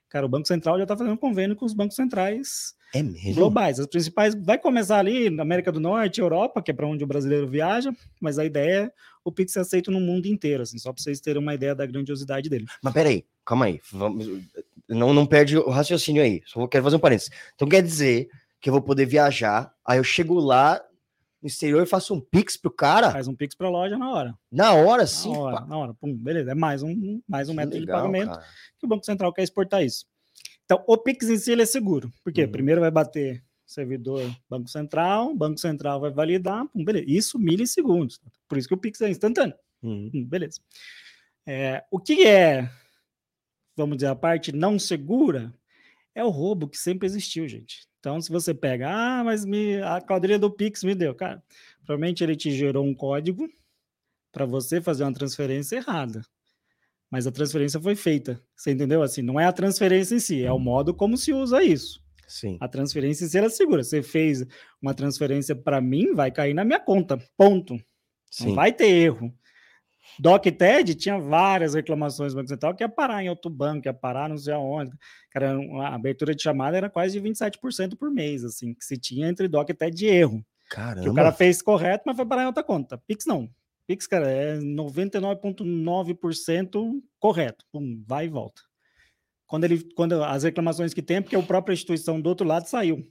[0.08, 3.34] cara, o Banco Central já está fazendo convênio com os bancos centrais é mesmo?
[3.34, 3.78] globais.
[3.80, 7.06] As principais vai começar ali na América do Norte, Europa, que é para onde o
[7.06, 8.92] brasileiro viaja, mas a ideia é
[9.24, 11.84] o Pix ser aceito no mundo inteiro, assim, só para vocês terem uma ideia da
[11.84, 12.66] grandiosidade dele.
[12.82, 14.26] Mas peraí, calma aí, vamos,
[14.88, 17.30] não, não perde o raciocínio aí, só quero fazer um parênteses.
[17.54, 18.28] Então quer dizer
[18.60, 20.80] que eu vou poder viajar, aí eu chego lá
[21.42, 23.10] no exterior e faço um Pix pro cara?
[23.10, 24.34] Faz um Pix pra loja na hora.
[24.50, 25.32] Na hora, sim.
[25.32, 25.94] Na hora, na hora.
[25.94, 28.44] Pum, beleza, é mais um, mais um método legal, de pagamento cara.
[28.78, 30.06] que o Banco Central quer exportar isso.
[30.66, 32.12] Então, o Pix em si ele é seguro.
[32.22, 32.50] Porque uhum.
[32.50, 37.06] primeiro vai bater servidor Banco Central, Banco Central vai validar, pum, beleza.
[37.08, 38.20] Isso milissegundos.
[38.48, 39.54] Por isso que o Pix é instantâneo.
[39.82, 40.10] Uhum.
[40.12, 40.60] Hum, beleza.
[41.46, 42.68] É, o que é,
[43.76, 45.54] vamos dizer, a parte não segura
[46.14, 47.86] é o roubo que sempre existiu, gente.
[48.00, 51.42] Então, se você pega, ah, mas me, a quadrilha do Pix me deu, cara,
[51.84, 53.48] provavelmente ele te gerou um código
[54.32, 56.22] para você fazer uma transferência errada.
[57.16, 58.38] Mas a transferência foi feita.
[58.54, 59.02] Você entendeu?
[59.02, 61.98] Assim, não é a transferência em si, é o modo como se usa isso.
[62.28, 62.58] Sim.
[62.60, 63.82] A transferência em si era segura.
[63.82, 64.44] Você fez
[64.82, 67.18] uma transferência para mim, vai cair na minha conta.
[67.34, 67.74] Ponto.
[68.30, 68.48] Sim.
[68.48, 69.32] Não vai ter erro.
[70.20, 73.94] Doc TED tinha várias reclamações do Banco Central que ia parar em outro banco, ia
[73.94, 74.94] parar não sei aonde.
[75.30, 79.26] Cara, a abertura de chamada era quase de 27% por mês, assim, que se tinha
[79.26, 80.44] entre Doc e TED de erro.
[80.68, 81.00] Caramba.
[81.02, 82.98] Que o cara fez correto, mas foi parar em outra conta.
[83.06, 83.48] Pix não.
[83.86, 87.64] Pix, cara, é 99,9% correto.
[87.72, 88.60] Pum, vai e volta.
[89.46, 93.06] Quando, ele, quando as reclamações que tem, porque a própria instituição do outro lado saiu.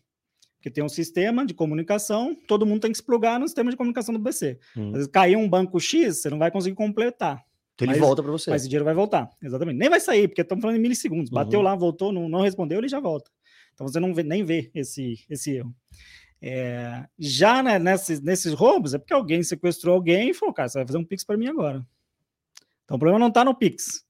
[0.58, 3.78] Porque tem um sistema de comunicação, todo mundo tem que se plugar no sistema de
[3.78, 4.60] comunicação do BC.
[4.76, 4.88] Hum.
[4.88, 7.42] Às vezes caiu um banco X, você não vai conseguir completar.
[7.76, 8.50] Então ele mas- volta para você.
[8.50, 9.30] Mas esse dinheiro vai voltar.
[9.42, 9.78] Exatamente.
[9.78, 11.30] Nem vai sair, porque estamos falando em milissegundos.
[11.30, 11.66] Bateu Uhum.
[11.66, 13.30] lá, voltou, não, não respondeu, ele já volta.
[13.74, 15.74] Então você não vê, nem vê esse, esse erro.
[16.48, 20.78] É, já né, nesses, nesses roubos, é porque alguém sequestrou alguém e falou, cara, você
[20.78, 21.84] vai fazer um Pix para mim agora.
[22.84, 24.06] Então o problema não está no Pix.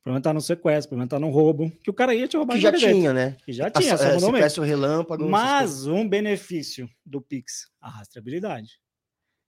[0.00, 2.36] O problema está no sequestro, o problema está no roubo, que o cara ia te
[2.36, 2.96] roubar que já jeito.
[2.96, 3.36] tinha, né?
[3.44, 4.64] Que já tinha, só é, mudou mesmo.
[4.64, 5.28] relâmpago.
[5.28, 8.80] Mas um benefício do Pix, a rastreabilidade.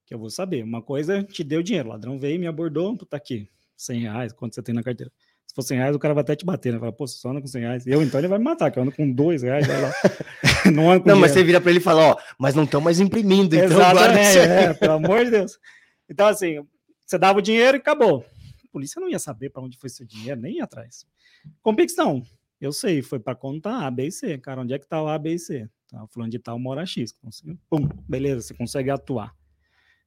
[0.07, 0.63] Que eu vou saber.
[0.63, 1.89] Uma coisa, te deu dinheiro.
[1.89, 3.49] O ladrão veio, me abordou, tá aqui.
[3.77, 5.11] 100 reais, quanto você tem na carteira.
[5.53, 6.79] Se for 100 reais, o cara vai até te bater, né?
[6.79, 7.87] Fala, pô, você só anda com 100 reais.
[7.87, 9.93] Eu, então, ele vai me matar, que eu ando com 2 reais, vai lá.
[10.73, 12.81] não ando com Não, mas você vira para ele e fala, ó, mas não estão
[12.81, 15.59] mais imprimindo, então Exatamente, é, pelo amor de Deus.
[16.09, 16.67] Então, assim,
[17.05, 18.25] você dava o dinheiro e acabou.
[18.65, 21.05] A polícia não ia saber para onde foi seu dinheiro, nem ia atrás.
[21.99, 22.23] Não.
[22.59, 24.39] Eu sei, foi para conta A, B e C.
[24.39, 25.69] Cara, onde é que tá o A, B e C?
[25.87, 27.13] Tá, fulano de tal mora X.
[27.13, 29.35] Conseguiu, pum, beleza, você consegue atuar.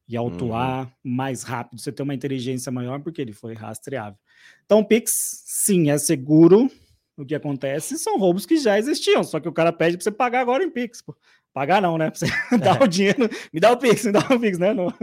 [0.07, 4.19] E atuar mais rápido, você tem uma inteligência maior porque ele foi rastreável.
[4.65, 6.69] Então, o Pix, sim, é seguro.
[7.17, 10.11] O que acontece são roubos que já existiam, só que o cara pede para você
[10.11, 11.01] pagar agora em Pix.
[11.01, 11.15] Pô.
[11.53, 12.11] Pagar não, né?
[12.11, 14.73] Pra você dar o dinheiro, me dá o Pix, me dá o Pix, né?
[14.73, 14.93] Não,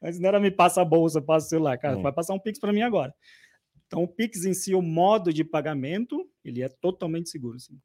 [0.00, 2.02] mas não era me passa a bolsa, passa o celular, cara, Hum.
[2.02, 3.14] vai passar um Pix para mim agora.
[3.86, 7.56] Então, o Pix em si, o modo de pagamento, ele é totalmente seguro.
[7.56, 7.78] Assim.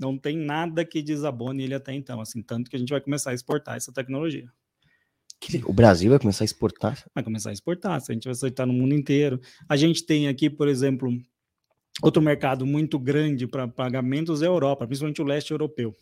[0.00, 3.30] Não tem nada que desabone ele até então, assim, tanto que a gente vai começar
[3.30, 4.50] a exportar essa tecnologia.
[5.64, 7.04] O Brasil vai começar a exportar.
[7.14, 9.40] Vai começar a exportar, a gente vai aceitar no mundo inteiro.
[9.68, 11.10] A gente tem aqui, por exemplo,
[12.00, 15.94] outro mercado muito grande para pagamentos é a Europa, principalmente o leste europeu.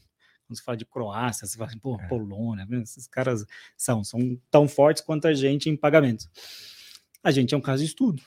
[0.47, 2.83] Quando se fala de Croácia, você fala assim, pô, Polônia, né?
[2.83, 6.29] esses caras são, são tão fortes quanto a gente em pagamentos.
[7.23, 8.23] A gente é um caso de estudo.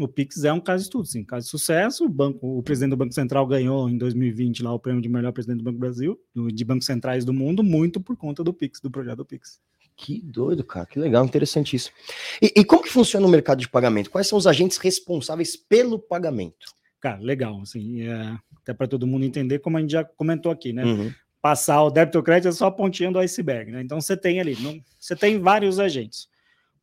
[0.00, 2.04] O Pix é um caso de estudo, sim, caso de sucesso.
[2.04, 5.32] O, banco, o presidente do Banco Central ganhou em 2020 lá o prêmio de melhor
[5.32, 6.18] presidente do Banco Brasil,
[6.52, 9.60] de bancos centrais do mundo, muito por conta do Pix, do projeto do Pix.
[10.00, 10.86] Que doido, cara.
[10.86, 11.94] Que legal, interessantíssimo.
[12.40, 14.10] E, e como que funciona o mercado de pagamento?
[14.10, 16.72] Quais são os agentes responsáveis pelo pagamento?
[17.00, 20.72] Cara, legal, assim, é, até para todo mundo entender, como a gente já comentou aqui,
[20.72, 20.84] né?
[20.84, 21.12] Uhum.
[21.42, 23.82] Passar o débito ou crédito é só a pontinha do iceberg, né?
[23.82, 26.28] Então você tem ali, não- você tem vários agentes.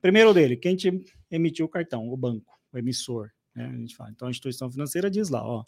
[0.02, 1.02] Primeiro dele, quem te
[1.32, 3.66] emitiu o cartão, o banco, o emissor, né?
[3.74, 4.12] A gente fala.
[4.12, 5.64] Então a instituição financeira diz lá, ó,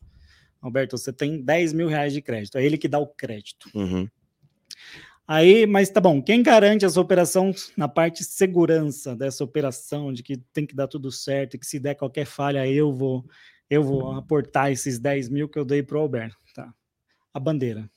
[0.62, 3.70] Alberto, você tem 10 mil reais de crédito, é ele que dá o crédito.
[3.74, 4.06] Uhum.
[5.28, 10.38] Aí, mas tá bom, quem garante essa operação na parte segurança dessa operação, de que
[10.54, 13.26] tem que dar tudo certo, e que se der qualquer falha, eu vou
[13.70, 16.38] eu vou aportar esses 10 mil que eu dei para o Alberto.
[16.56, 16.74] Tá.
[17.34, 17.90] A bandeira.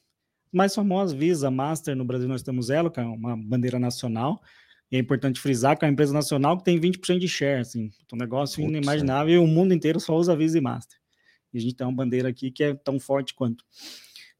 [0.52, 4.42] Mais famosa, Visa, Master, no Brasil nós temos ela, que é uma bandeira nacional,
[4.90, 7.88] e é importante frisar que é uma empresa nacional que tem 20% de share, assim,
[8.12, 10.98] um negócio Putz, inimaginável, e o mundo inteiro só usa Visa e Master.
[11.54, 13.64] E a gente tem uma bandeira aqui que é tão forte quanto.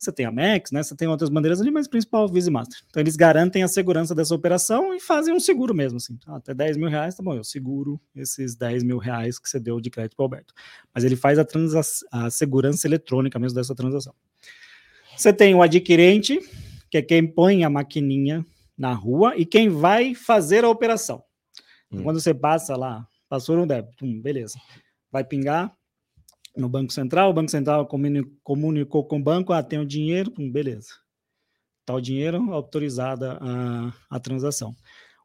[0.00, 0.82] Você tem a Max, né?
[0.82, 2.78] Você tem outras bandeiras ali, mas o principal é o Visa Master.
[2.88, 6.18] Então eles garantem a segurança dessa operação e fazem um seguro mesmo, assim.
[6.26, 9.60] Ah, até 10 mil reais, tá bom, eu seguro esses 10 mil reais que você
[9.60, 10.54] deu de crédito para o Alberto.
[10.94, 11.44] Mas ele faz a,
[12.12, 14.14] a segurança eletrônica mesmo dessa transação.
[15.14, 16.40] Você tem o adquirente,
[16.90, 18.42] que é quem põe a maquininha
[18.78, 21.22] na rua e quem vai fazer a operação.
[21.92, 22.02] Hum.
[22.02, 24.58] Quando você passa lá, passou no débito, hum, beleza.
[25.12, 25.76] Vai pingar
[26.56, 30.32] no Banco Central, o Banco Central comuni- comunicou com o banco, ah, tem o dinheiro,
[30.38, 30.88] hum, beleza.
[31.86, 34.74] Tá o dinheiro, autorizada a, a transação.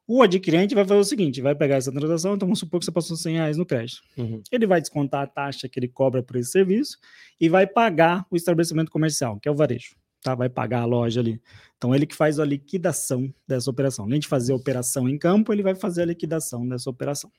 [0.08, 2.92] O adquirente vai fazer o seguinte, vai pegar essa transação, então vamos supor que você
[2.92, 4.02] passou 100 reais no crédito.
[4.16, 4.42] Uhum.
[4.52, 6.98] Ele vai descontar a taxa que ele cobra por esse serviço
[7.42, 9.96] e vai pagar o estabelecimento comercial, que é o varejo.
[10.22, 10.36] Tá?
[10.36, 11.42] Vai pagar a loja ali.
[11.78, 14.06] Então, ele que faz a liquidação dessa operação.
[14.06, 17.32] Além de fazer a operação em campo, ele vai fazer a liquidação dessa operação.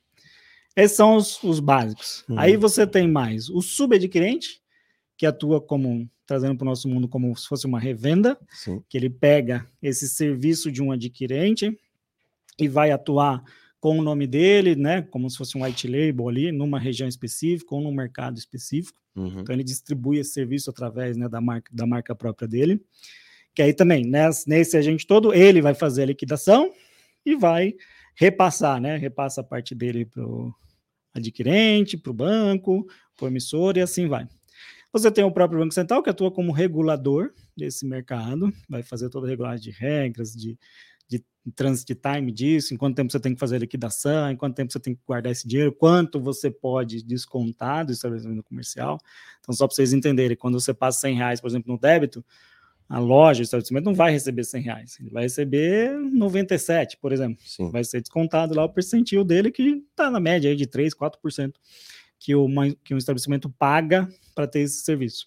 [0.77, 2.23] Esses são os, os básicos.
[2.29, 2.39] Uhum.
[2.39, 4.61] Aí você tem mais o subadquirente,
[5.17, 8.83] que atua como, trazendo para o nosso mundo como se fosse uma revenda, Sim.
[8.87, 11.75] que ele pega esse serviço de um adquirente
[12.59, 13.43] e vai atuar
[13.81, 17.75] com o nome dele, né, como se fosse um white label ali, numa região específica
[17.75, 19.01] ou num mercado específico.
[19.15, 19.41] Uhum.
[19.41, 22.85] Então ele distribui esse serviço através né, da, marca, da marca própria dele.
[23.55, 26.73] Que aí também, nesse, nesse agente todo, ele vai fazer a liquidação
[27.25, 27.75] e vai
[28.15, 28.97] repassar, né?
[28.97, 30.23] Repassa a parte dele para
[31.19, 34.29] adquirente, para o banco, para o emissor e assim vai.
[34.93, 39.27] Você tem o próprio Banco Central, que atua como regulador desse mercado, vai fazer toda
[39.27, 40.59] a regulagem de regras, de,
[41.09, 41.23] de
[41.55, 44.81] transit time disso, em quanto tempo você tem que fazer liquidação, em quanto tempo você
[44.81, 48.99] tem que guardar esse dinheiro, quanto você pode descontar do estabelecimento comercial.
[49.41, 52.25] Então, só para vocês entenderem, quando você passa 100 reais, por exemplo, no débito,
[52.89, 57.43] a loja, o estabelecimento não vai receber 100 reais, ele vai receber 97, por exemplo.
[57.45, 57.71] Sim.
[57.71, 61.55] Vai ser descontado lá o percentil dele, que está na média aí de 3, 4%
[62.19, 62.49] que o,
[62.83, 65.27] que um estabelecimento paga para ter esse serviço.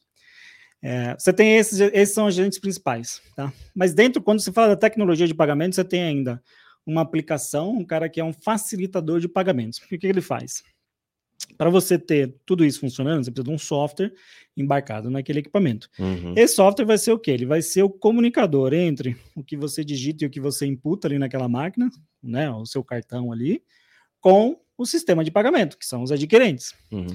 [0.82, 3.52] É, você tem esses, esses são os agentes principais, tá?
[3.76, 6.42] Mas dentro, quando se fala da tecnologia de pagamento, você tem ainda
[6.86, 9.80] uma aplicação, um cara que é um facilitador de pagamentos.
[9.80, 10.64] O que, que ele faz?
[11.58, 14.14] Para você ter tudo isso funcionando, você precisa de um software
[14.56, 15.90] embarcado naquele equipamento.
[16.00, 16.34] Uhum.
[16.36, 17.32] Esse software vai ser o quê?
[17.32, 21.08] Ele vai ser o comunicador entre o que você digita e o que você imputa
[21.08, 21.90] ali naquela máquina,
[22.22, 23.62] né, o seu cartão ali,
[24.20, 26.74] com o sistema de pagamento, que são os adquirentes.
[26.92, 27.08] Uhum.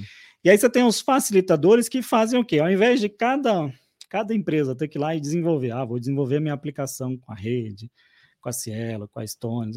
[0.43, 2.59] E aí você tem os facilitadores que fazem o quê?
[2.59, 3.73] Ao invés de cada,
[4.09, 7.35] cada empresa ter que ir lá e desenvolver, ah, vou desenvolver minha aplicação com a
[7.35, 7.91] rede,
[8.39, 9.71] com a Cielo, com a Stone,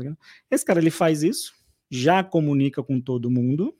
[0.50, 1.54] esse cara ele faz isso,
[1.90, 3.74] já comunica com todo mundo,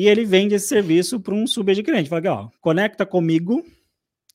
[0.00, 2.08] e ele vende esse serviço para um subadquirente.
[2.08, 3.62] Fala, ó, conecta comigo,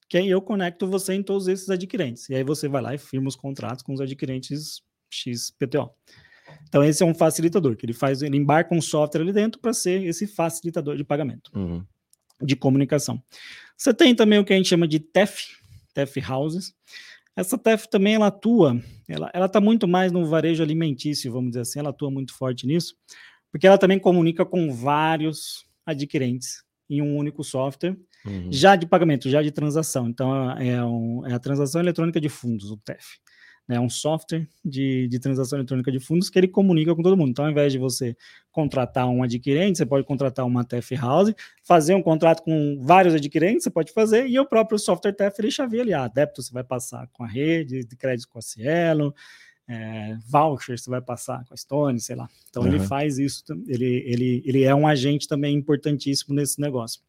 [0.08, 2.30] que aí eu conecto você em todos esses adquirentes.
[2.30, 5.90] E aí você vai lá e firma os contratos com os adquirentes XPTO.
[6.70, 9.74] Então, esse é um facilitador, que ele faz, ele embarca um software ali dentro para
[9.74, 11.84] ser esse facilitador de pagamento, uhum.
[12.44, 13.20] de comunicação.
[13.76, 15.48] Você tem também o que a gente chama de TEF,
[15.96, 16.76] TEF Houses.
[17.36, 21.80] Essa TEF também ela atua, ela está muito mais no varejo alimentício, vamos dizer assim,
[21.80, 22.96] ela atua muito forte nisso,
[23.56, 28.52] porque ela também comunica com vários adquirentes em um único software, uhum.
[28.52, 30.10] já de pagamento, já de transação.
[30.10, 33.18] Então, é, um, é a transação eletrônica de fundos, o TEF
[33.68, 37.30] né, um software de, de transação eletrônica de fundos que ele comunica com todo mundo.
[37.30, 38.16] Então, ao invés de você
[38.52, 43.64] contratar um adquirente, você pode contratar uma TF House, fazer um contrato com vários adquirentes,
[43.64, 46.64] você pode fazer, e o próprio software TF ele chaveia ali, ah, débito você vai
[46.64, 49.14] passar com a rede, de crédito com a Cielo,
[49.68, 52.30] é, voucher você vai passar com a Stone, sei lá.
[52.50, 52.70] Então, uhum.
[52.70, 57.02] ele faz isso, ele, ele, ele é um agente também importantíssimo nesse negócio.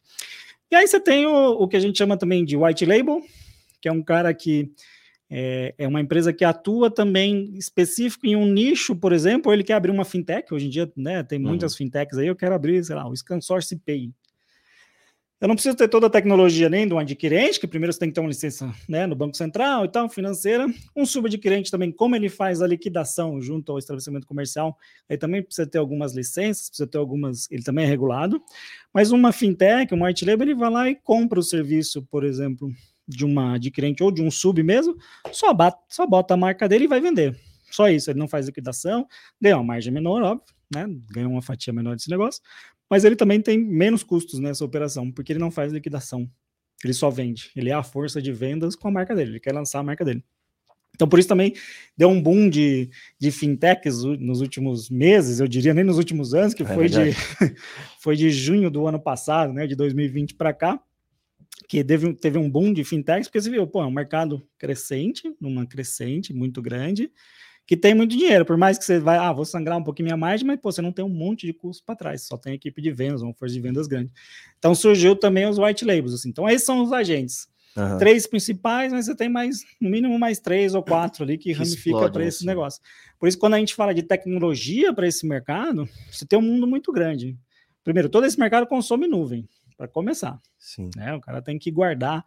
[0.69, 3.21] E aí você tem o, o que a gente chama também de white label,
[3.81, 4.71] que é um cara que
[5.29, 9.73] é, é, uma empresa que atua também específico em um nicho, por exemplo, ele quer
[9.73, 11.77] abrir uma fintech, hoje em dia né, tem muitas uhum.
[11.79, 14.11] fintechs aí, eu quero abrir, sei lá, o Scansource Pay.
[15.39, 18.15] Eu não preciso ter toda a tecnologia nem um adquirente, que primeiro você tem que
[18.15, 20.65] ter uma licença né, no Banco Central e tal, financeira.
[20.95, 24.75] Um subadquirente também, como ele faz a liquidação junto ao estabelecimento comercial,
[25.07, 28.41] aí também precisa ter algumas licenças, precisa ter algumas, ele também é regulado.
[28.91, 32.71] Mas uma fintech, um white label, ele vai lá e compra o serviço, por exemplo,
[33.07, 34.95] de uma adquirente ou de um sub mesmo,
[35.31, 35.55] só,
[35.87, 37.39] só bota a marca dele e vai vender.
[37.69, 39.05] Só isso, ele não faz liquidação,
[39.39, 40.87] ganha uma margem menor, óbvio, né?
[41.11, 42.41] Ganha uma fatia menor desse negócio,
[42.89, 46.29] mas ele também tem menos custos nessa operação, porque ele não faz liquidação.
[46.83, 47.51] Ele só vende.
[47.55, 50.05] Ele é a força de vendas com a marca dele, ele quer lançar a marca
[50.05, 50.23] dele.
[50.97, 51.53] Então, por isso também
[51.95, 56.55] deu um boom de, de fintechs nos últimos meses, eu diria nem nos últimos anos,
[56.55, 57.13] que é foi, de,
[58.01, 60.81] foi de junho do ano passado, né, de 2020 para cá,
[61.69, 65.31] que teve, teve um boom de fintechs, porque você viu, pô, é um mercado crescente,
[65.39, 67.11] numa crescente muito grande,
[67.67, 70.15] que tem muito dinheiro, por mais que você vai, ah, vou sangrar um pouquinho minha
[70.15, 72.81] margem, mas pô, você não tem um monte de custo para trás, só tem equipe
[72.81, 74.09] de vendas, uma força de vendas grande.
[74.57, 76.29] Então surgiu também os white labels, assim.
[76.29, 77.49] Então esses são os agentes.
[77.75, 77.97] Uhum.
[77.97, 81.51] Três principais, mas você tem mais, no mínimo, mais três ou quatro ali que, que
[81.51, 82.45] ramifica para esse assim.
[82.45, 82.81] negócio.
[83.19, 86.65] Por isso, quando a gente fala de tecnologia para esse mercado, você tem um mundo
[86.65, 87.37] muito grande.
[87.83, 90.39] Primeiro, todo esse mercado consome nuvem para começar.
[90.57, 90.89] Sim.
[90.95, 91.13] Né?
[91.13, 92.25] O cara tem que guardar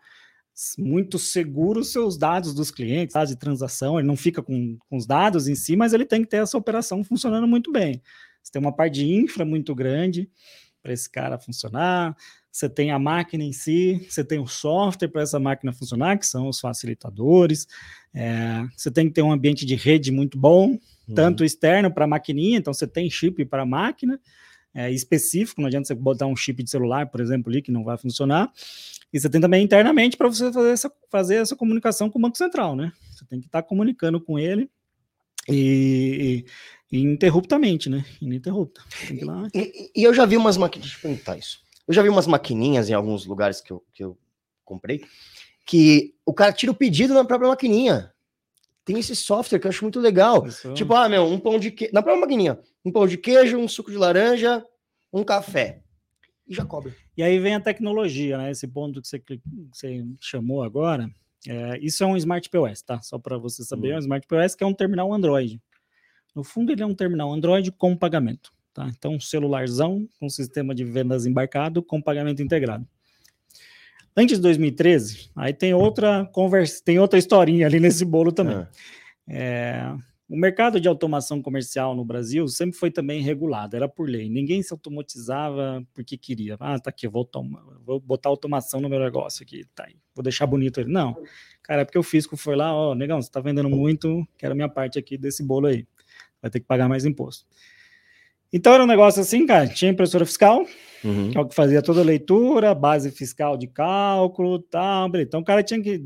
[0.78, 4.96] muito seguro os seus dados dos clientes, dados de transação, ele não fica com, com
[4.96, 8.02] os dados em si, mas ele tem que ter essa operação funcionando muito bem.
[8.42, 10.30] Você tem uma parte de infra muito grande
[10.82, 12.16] para esse cara funcionar,
[12.50, 16.26] você tem a máquina em si, você tem o software para essa máquina funcionar, que
[16.26, 17.66] são os facilitadores,
[18.12, 21.14] é, você tem que ter um ambiente de rede muito bom, uhum.
[21.14, 24.20] tanto externo para a maquininha, então você tem chip para a máquina,
[24.74, 27.84] é, específico, não adianta você botar um chip de celular, por exemplo, ali, que não
[27.84, 28.52] vai funcionar.
[29.12, 32.38] E você tem também internamente para você fazer essa, fazer essa comunicação com o Banco
[32.38, 32.92] Central, né?
[33.10, 34.70] Você tem que estar tá comunicando com ele
[35.48, 36.44] e,
[36.90, 38.04] e, e interruptamente, né?
[38.20, 38.80] Ininterrupta.
[39.52, 41.60] E, e, e, eu já vi umas maquininhas, deixa eu perguntar isso.
[41.88, 44.16] Eu já vi umas maquininhas em alguns lugares que eu, que eu
[44.64, 45.04] comprei,
[45.66, 48.12] que o cara tira o pedido na própria maquininha
[48.84, 50.46] tem esse software que eu acho muito legal.
[50.46, 50.72] Isso.
[50.74, 51.92] Tipo, ah, meu, um pão de queijo.
[51.92, 54.64] Na própria maquininha, um pão de queijo, um suco de laranja,
[55.12, 55.82] um café.
[56.46, 56.94] E já cobre.
[57.16, 58.50] E aí vem a tecnologia, né?
[58.50, 59.40] Esse ponto que você, que
[59.72, 61.08] você chamou agora.
[61.46, 63.00] É, isso é um Smart POS, tá?
[63.00, 63.92] Só para você saber, hum.
[63.92, 65.60] é um Smart POS que é um terminal Android.
[66.34, 68.52] No fundo, ele é um terminal Android com pagamento.
[68.72, 68.88] tá?
[68.88, 72.86] Então, um celularzão com sistema de vendas embarcado com pagamento integrado.
[74.20, 78.56] Antes de 2013, aí tem outra conversa, tem outra historinha ali nesse bolo também.
[78.56, 78.68] Ah.
[79.26, 79.94] É,
[80.28, 84.28] o mercado de automação comercial no Brasil sempre foi também regulado, era por lei.
[84.28, 86.58] Ninguém se automatizava porque queria.
[86.60, 87.26] Ah, tá aqui, vou,
[87.82, 90.92] vou botar automação no meu negócio aqui, tá aí, vou deixar bonito ele.
[90.92, 91.16] Não,
[91.62, 94.54] cara, é porque o fisco foi lá, ó, negão, você tá vendendo muito, quero a
[94.54, 95.86] minha parte aqui desse bolo aí.
[96.42, 97.46] Vai ter que pagar mais imposto.
[98.52, 100.66] Então era um negócio assim, cara, tinha impressora fiscal,
[101.04, 101.30] uhum.
[101.30, 105.44] que é o que fazia toda a leitura, base fiscal de cálculo, tal, então o
[105.44, 106.02] cara tinha que,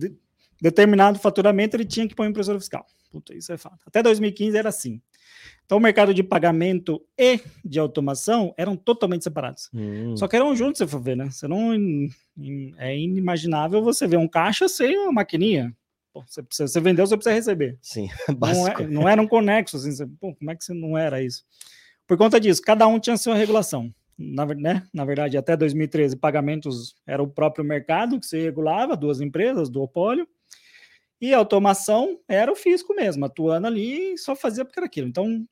[0.61, 2.87] determinado faturamento, ele tinha que pôr impressora fiscal.
[3.11, 3.79] Puta, isso é fato.
[3.87, 5.01] Até 2015 era assim.
[5.65, 9.71] Então, o mercado de pagamento e de automação eram totalmente separados.
[9.73, 10.17] Hum.
[10.17, 11.31] Só que eram juntos, se for ver, né?
[11.31, 11.73] Você não,
[12.77, 15.75] é inimaginável você ver um caixa sem uma maquininha.
[16.13, 17.79] Pô, você, precisa, você vendeu, você precisa receber.
[17.81, 19.87] Sim, não, é, não eram conexos.
[19.87, 21.45] Assim, pô, como é que você não era isso?
[22.07, 23.93] Por conta disso, cada um tinha sua regulação.
[24.17, 24.87] Na, né?
[24.93, 30.29] Na verdade, até 2013, pagamentos era o próprio mercado que se regulava, duas empresas, duopólio.
[31.21, 35.09] E a automação era o fisco mesmo, atuando ali só fazia porque era aquilo.
[35.09, 35.47] Então,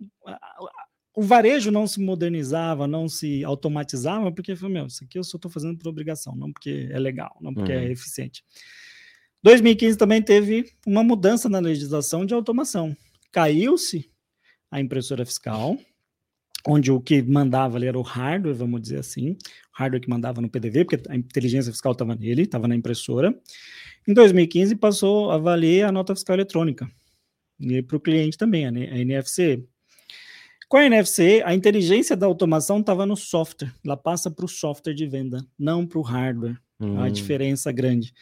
[1.15, 5.37] o varejo não se modernizava, não se automatizava, porque foi, meu, isso aqui eu só
[5.37, 7.79] estou fazendo por obrigação, não porque é legal, não porque uhum.
[7.79, 8.45] é eficiente.
[9.43, 12.97] 2015 também teve uma mudança na legislação de automação.
[13.31, 14.11] Caiu-se
[14.71, 15.77] a impressora fiscal,
[16.67, 19.37] onde o que mandava ali era o hardware, vamos dizer assim, o
[19.73, 23.35] hardware que mandava no PDV, porque a inteligência fiscal estava nele, estava na impressora.
[24.07, 26.91] Em 2015, passou a valer a nota fiscal eletrônica.
[27.61, 29.65] E para o cliente também, a NFC.
[30.69, 33.73] Com a NFC, a inteligência da automação estava no software.
[33.85, 36.59] Ela passa para o software de venda, não para o hardware.
[36.81, 37.01] Hum.
[37.01, 38.13] A diferença grande.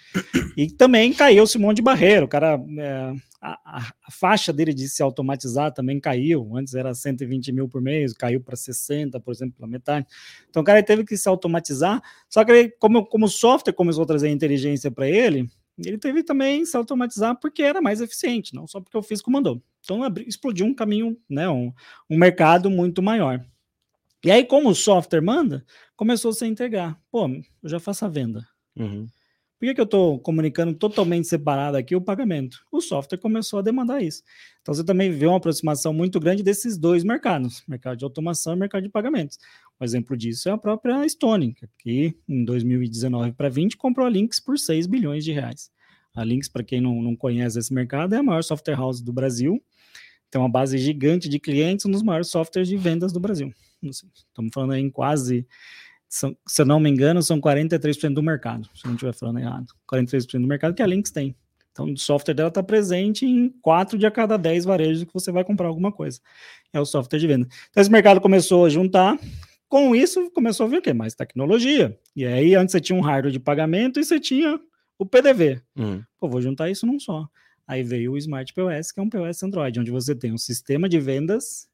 [0.56, 2.24] E também caiu-se um monte de barreira.
[2.24, 6.54] O cara, é, a, a, faixa dele de se automatizar também caiu.
[6.54, 10.06] Antes era 120 mil por mês, caiu para 60, por exemplo, pela metade.
[10.48, 12.02] Então o cara teve que se automatizar.
[12.28, 16.22] Só que ele, como, como o software começou a trazer inteligência para ele, ele teve
[16.22, 19.62] também se automatizar porque era mais eficiente, não só porque o físico mandou.
[19.82, 21.72] Então explodiu um caminho, né, um,
[22.08, 23.42] um mercado muito maior.
[24.24, 25.64] E aí, como o software manda,
[25.96, 27.00] começou a se integrar.
[27.10, 28.46] Pô, eu já faço a venda.
[28.76, 29.06] Uhum.
[29.58, 32.64] Por que, que eu estou comunicando totalmente separado aqui o pagamento?
[32.72, 34.22] O software começou a demandar isso.
[34.62, 38.58] Então você também vê uma aproximação muito grande desses dois mercados, mercado de automação e
[38.58, 39.38] mercado de pagamentos.
[39.78, 44.40] Um exemplo disso é a própria Stone, que em 2019 para 20 comprou a Lynx
[44.40, 45.70] por 6 bilhões de reais.
[46.14, 49.12] A Lynx, para quem não, não conhece esse mercado, é a maior software house do
[49.12, 49.62] Brasil.
[50.30, 53.52] Tem uma base gigante de clientes, um dos maiores softwares de vendas do Brasil.
[53.82, 55.46] Estamos falando aí em quase
[56.10, 59.38] são, se eu não me engano, são 43% do mercado, se eu não estiver falando
[59.38, 59.72] errado.
[59.90, 61.36] 43% do mercado que a Lynx tem.
[61.70, 65.30] Então, o software dela está presente em 4 de a cada 10 varejos que você
[65.30, 66.20] vai comprar alguma coisa.
[66.72, 67.48] É o software de venda.
[67.70, 69.16] Então, esse mercado começou a juntar.
[69.68, 70.92] Com isso, começou a vir o quê?
[70.92, 71.96] Mais tecnologia.
[72.16, 74.58] E aí, antes você tinha um hardware de pagamento e você tinha
[74.98, 75.62] o PDV.
[75.76, 76.02] Hum.
[76.18, 77.28] Pô, vou juntar isso num só.
[77.68, 80.88] Aí veio o Smart POS, que é um POS Android, onde você tem um sistema
[80.88, 81.69] de vendas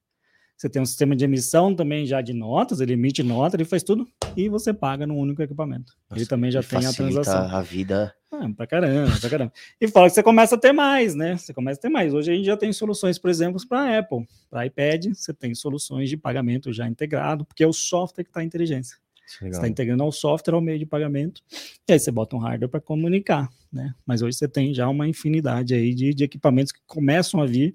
[0.56, 3.82] você tem um sistema de emissão também já de notas, ele emite nota, ele faz
[3.82, 5.92] tudo e você paga num único equipamento.
[6.08, 7.48] Nossa, ele também já tem a transação.
[7.50, 8.14] a vida.
[8.32, 9.52] Ah, pra caramba, pra caramba.
[9.78, 11.36] E fala que você começa a ter mais, né?
[11.36, 12.14] Você começa a ter mais.
[12.14, 16.08] Hoje a gente já tem soluções, por exemplo, para Apple, para iPad, você tem soluções
[16.08, 18.96] de pagamento já integrado, porque é o software que está a inteligência.
[19.26, 21.42] Você está integrando ao software ao meio de pagamento,
[21.88, 23.92] e aí você bota um hardware para comunicar, né?
[24.06, 27.72] Mas hoje você tem já uma infinidade aí de, de equipamentos que começam a vir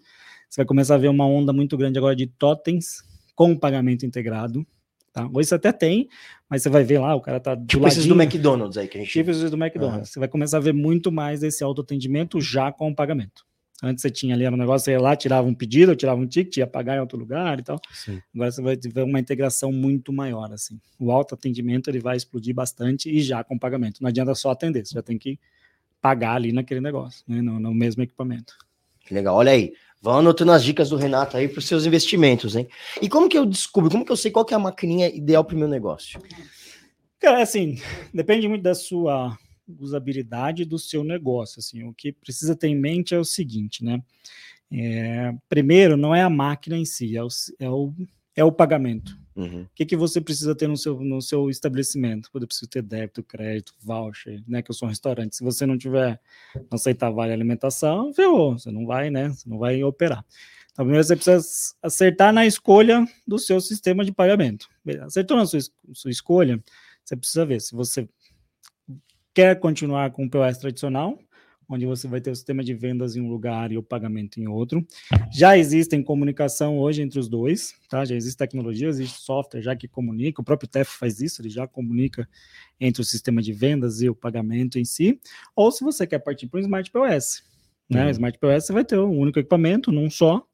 [0.51, 3.01] você vai começar a ver uma onda muito grande agora de totens
[3.33, 4.67] com pagamento integrado.
[5.13, 5.25] Tá?
[5.33, 6.09] Hoje você até tem,
[6.49, 8.97] mas você vai ver lá, o cara tá do tipo esses do McDonald's aí que
[8.97, 9.13] a gente...
[9.13, 10.09] Tipo esses do McDonald's.
[10.09, 10.13] Uhum.
[10.13, 13.45] Você vai começar a ver muito mais desse autoatendimento já com o pagamento.
[13.81, 16.57] Antes você tinha ali um negócio, você ia lá, tirava um pedido, tirava um ticket,
[16.57, 17.79] ia pagar em outro lugar e tal.
[17.93, 18.21] Sim.
[18.35, 20.81] Agora você vai ver uma integração muito maior, assim.
[20.99, 24.01] O autoatendimento, ele vai explodir bastante e já com pagamento.
[24.01, 25.39] Não adianta só atender, você já tem que
[26.01, 28.53] pagar ali naquele negócio, né, no, no mesmo equipamento.
[28.99, 29.35] Que legal.
[29.35, 32.67] Olha aí, Vão anotando as dicas do Renato aí para os seus investimentos, hein?
[32.99, 35.45] E como que eu descubro, como que eu sei qual que é a maquininha ideal
[35.45, 36.19] para o meu negócio?
[37.19, 37.79] Cara, assim,
[38.11, 39.37] depende muito da sua
[39.79, 41.59] usabilidade do seu negócio.
[41.59, 44.01] Assim, o que precisa ter em mente é o seguinte, né?
[44.71, 47.27] É, primeiro, não é a máquina em si, é o,
[47.59, 47.93] é o,
[48.37, 49.20] é o pagamento.
[49.35, 49.63] Uhum.
[49.63, 52.29] O que, que você precisa ter no seu, no seu estabelecimento?
[52.33, 54.61] Você precisa ter débito, crédito, voucher, né?
[54.61, 55.35] Que eu sou um restaurante.
[55.35, 56.19] Se você não tiver,
[56.55, 58.57] não aceitar vale alimentação, ferrou.
[58.57, 59.29] Você não vai, né?
[59.29, 60.25] Você não vai operar.
[60.71, 64.69] Então, primeiro você precisa acertar na escolha do seu sistema de pagamento.
[65.01, 65.59] Acertou na sua,
[65.93, 66.61] sua escolha,
[67.03, 68.07] você precisa ver se você
[69.33, 71.19] quer continuar com o POS tradicional
[71.71, 74.47] onde você vai ter o sistema de vendas em um lugar e o pagamento em
[74.47, 74.85] outro.
[75.31, 78.03] Já existem comunicação hoje entre os dois, tá?
[78.03, 81.65] Já existe tecnologia, existe software já que comunica, o próprio TEF faz isso, ele já
[81.65, 82.27] comunica
[82.79, 85.17] entre o sistema de vendas e o pagamento em si.
[85.55, 87.43] Ou se você quer partir para o Smart POS,
[87.89, 88.03] né?
[88.03, 88.11] Uhum.
[88.11, 90.45] Smart POS você vai ter um único equipamento, num só,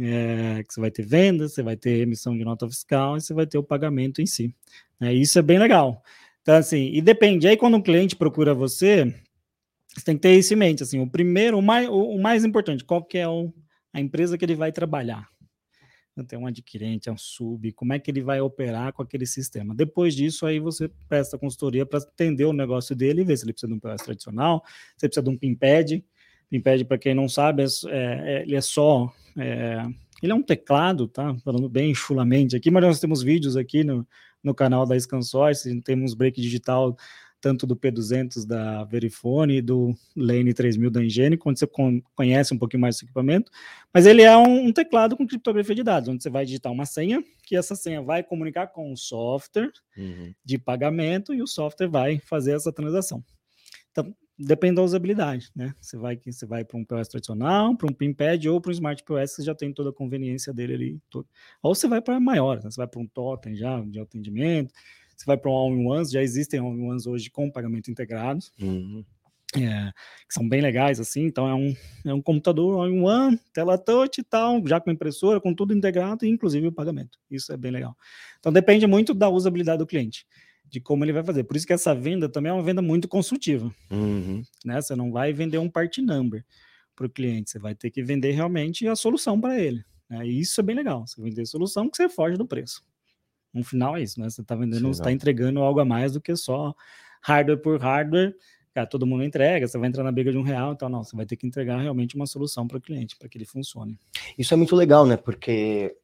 [0.00, 3.32] é, que você vai ter vendas, você vai ter emissão de nota fiscal e você
[3.32, 4.52] vai ter o pagamento em si.
[5.00, 6.02] É, isso é bem legal.
[6.42, 7.46] Então, assim, e depende.
[7.46, 9.14] Aí, quando um cliente procura você,
[9.94, 10.82] você tem que ter isso em mente.
[10.82, 13.52] Assim, o primeiro, o mais, o, mais importante, qual que é o,
[13.92, 15.28] a empresa que ele vai trabalhar?
[16.28, 19.74] Tem um adquirente, é um sub, como é que ele vai operar com aquele sistema?
[19.74, 23.54] Depois disso, aí você presta consultoria para entender o negócio dele e ver se ele
[23.54, 24.62] precisa de um POS tradicional,
[24.98, 26.04] se ele precisa de um PIMPAD.
[26.50, 29.10] PIMPAD, para quem não sabe, é, é, ele é só.
[29.38, 29.82] É,
[30.22, 31.34] ele é um teclado, tá?
[31.38, 34.06] Falando bem chulamente aqui, mas nós temos vídeos aqui no,
[34.42, 36.94] no canal da ScanSource, temos break digital
[37.40, 41.66] tanto do P200 da Verifone e do Lane 3000 da Engine, quando você
[42.14, 43.50] conhece um pouquinho mais desse equipamento,
[43.92, 47.24] mas ele é um, teclado com criptografia de dados, onde você vai digitar uma senha,
[47.42, 50.34] que essa senha vai comunicar com o software uhum.
[50.44, 53.24] de pagamento e o software vai fazer essa transação.
[53.90, 55.74] Então, depende da usabilidade, né?
[55.80, 59.04] Você vai você vai para um POS tradicional, para um PIMPad ou para um Smart
[59.04, 61.00] POS, você já tem toda a conveniência dele ali.
[61.10, 61.28] Todo.
[61.62, 62.70] Ou você vai para maior, né?
[62.70, 64.72] você vai para um totem já de atendimento,
[65.20, 68.42] você vai para um all-in-ones, já existem all-in-ones hoje com pagamento integrado.
[68.58, 69.04] Uhum.
[69.54, 69.92] É,
[70.28, 71.74] que são bem legais, assim, então é um,
[72.06, 76.68] é um computador all-in-one, tela touch e tal, já com impressora, com tudo integrado, inclusive
[76.68, 77.18] o pagamento.
[77.30, 77.94] Isso é bem legal.
[78.38, 80.24] Então depende muito da usabilidade do cliente
[80.64, 81.42] de como ele vai fazer.
[81.44, 83.74] Por isso que essa venda também é uma venda muito consultiva.
[83.90, 84.42] Uhum.
[84.64, 84.80] Né?
[84.80, 86.44] Você não vai vender um part number
[86.94, 89.84] para o cliente, você vai ter que vender realmente a solução para ele.
[90.08, 90.26] Né?
[90.26, 91.04] E isso é bem legal.
[91.06, 92.84] Você vender solução que você foge do preço.
[93.52, 94.28] No final é isso, né?
[94.30, 96.74] Você está vendendo, você está entregando algo a mais do que só
[97.20, 98.34] hardware por hardware.
[98.72, 101.16] Cara, todo mundo entrega, você vai entrar na briga de um real, então não, você
[101.16, 103.98] vai ter que entregar realmente uma solução para o cliente, para que ele funcione.
[104.38, 105.16] Isso é muito legal, né?
[105.16, 105.96] Porque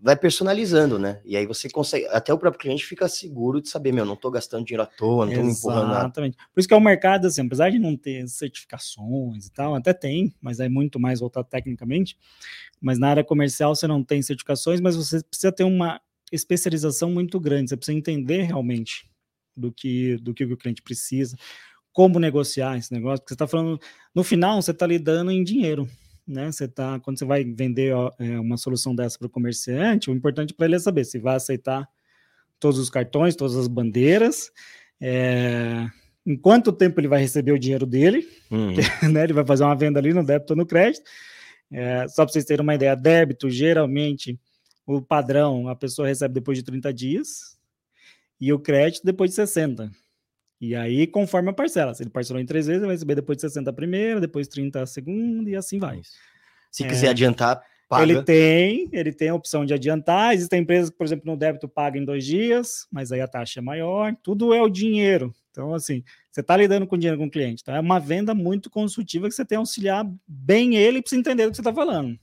[0.00, 1.20] vai personalizando, né?
[1.24, 4.30] E aí você consegue, até o próprio cliente fica seguro de saber, meu, não estou
[4.30, 6.00] gastando dinheiro à toa, não estou me empurrando nada.
[6.00, 6.36] Exatamente.
[6.36, 9.92] Por isso que é um mercado, assim, apesar de não ter certificações e tal, até
[9.92, 12.16] tem, mas é muito mais voltado tecnicamente.
[12.80, 16.00] Mas na área comercial você não tem certificações, mas você precisa ter uma
[16.32, 19.08] especialização muito grande, você precisa entender realmente
[19.56, 21.36] do que, do que o cliente precisa,
[21.92, 23.80] como negociar esse negócio, porque você está falando,
[24.14, 25.88] no final, você está lidando em dinheiro
[26.28, 26.52] né?
[26.52, 30.14] Você tá, quando você vai vender ó, é, uma solução dessa para o comerciante, o
[30.14, 31.88] importante para ele é saber se vai aceitar
[32.60, 34.50] todos os cartões, todas as bandeiras,
[35.00, 35.86] é,
[36.26, 38.74] em quanto tempo ele vai receber o dinheiro dele, uhum.
[38.74, 39.24] que, né?
[39.24, 41.02] Ele vai fazer uma venda ali no débito ou no crédito.
[41.72, 44.38] É, só para vocês terem uma ideia, débito, geralmente,
[44.96, 47.58] o padrão, a pessoa recebe depois de 30 dias,
[48.40, 49.90] e o crédito depois de 60.
[50.60, 53.36] E aí, conforme a parcela, se ele parcelou em três vezes, ele vai receber depois
[53.36, 56.00] de 60 a primeira, depois 30 a segunda, e assim vai.
[56.70, 58.02] Se é, quiser adiantar, paga.
[58.02, 60.34] Ele tem, ele tem a opção de adiantar.
[60.34, 63.60] Existem empresas que, por exemplo, no débito paga em dois dias, mas aí a taxa
[63.60, 64.16] é maior.
[64.22, 65.34] Tudo é o dinheiro.
[65.50, 67.62] Então, assim, você está lidando com dinheiro com o cliente.
[67.62, 71.16] Então, é uma venda muito consultiva que você tem que auxiliar bem ele para você
[71.16, 72.18] entender o que você está falando.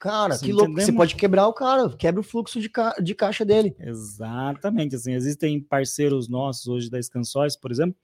[0.00, 0.72] Cara, que louco.
[0.72, 2.94] Você pode quebrar o cara, quebra o fluxo de, ca...
[3.02, 3.76] de caixa dele.
[3.78, 4.96] Exatamente.
[4.96, 7.94] Assim, existem parceiros nossos hoje da Scansóis, por exemplo,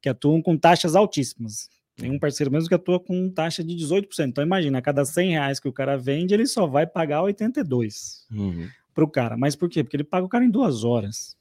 [0.00, 1.68] que atuam com taxas altíssimas.
[1.94, 4.28] Tem um parceiro mesmo que atua com taxa de 18%.
[4.28, 8.26] Então, imagina, a cada 100 reais que o cara vende, ele só vai pagar 82
[8.30, 8.68] uhum.
[8.94, 9.36] para o cara.
[9.36, 9.84] Mas por quê?
[9.84, 11.36] Porque ele paga o cara em duas horas.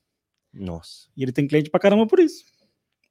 [0.53, 1.07] Nossa.
[1.15, 2.43] E ele tem cliente para caramba por isso.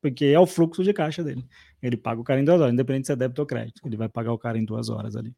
[0.02, 1.46] Porque é o fluxo de caixa dele.
[1.82, 3.80] Ele paga o cara em duas horas, independente se é débito ou crédito.
[3.86, 5.34] Ele vai pagar o cara em duas horas ali.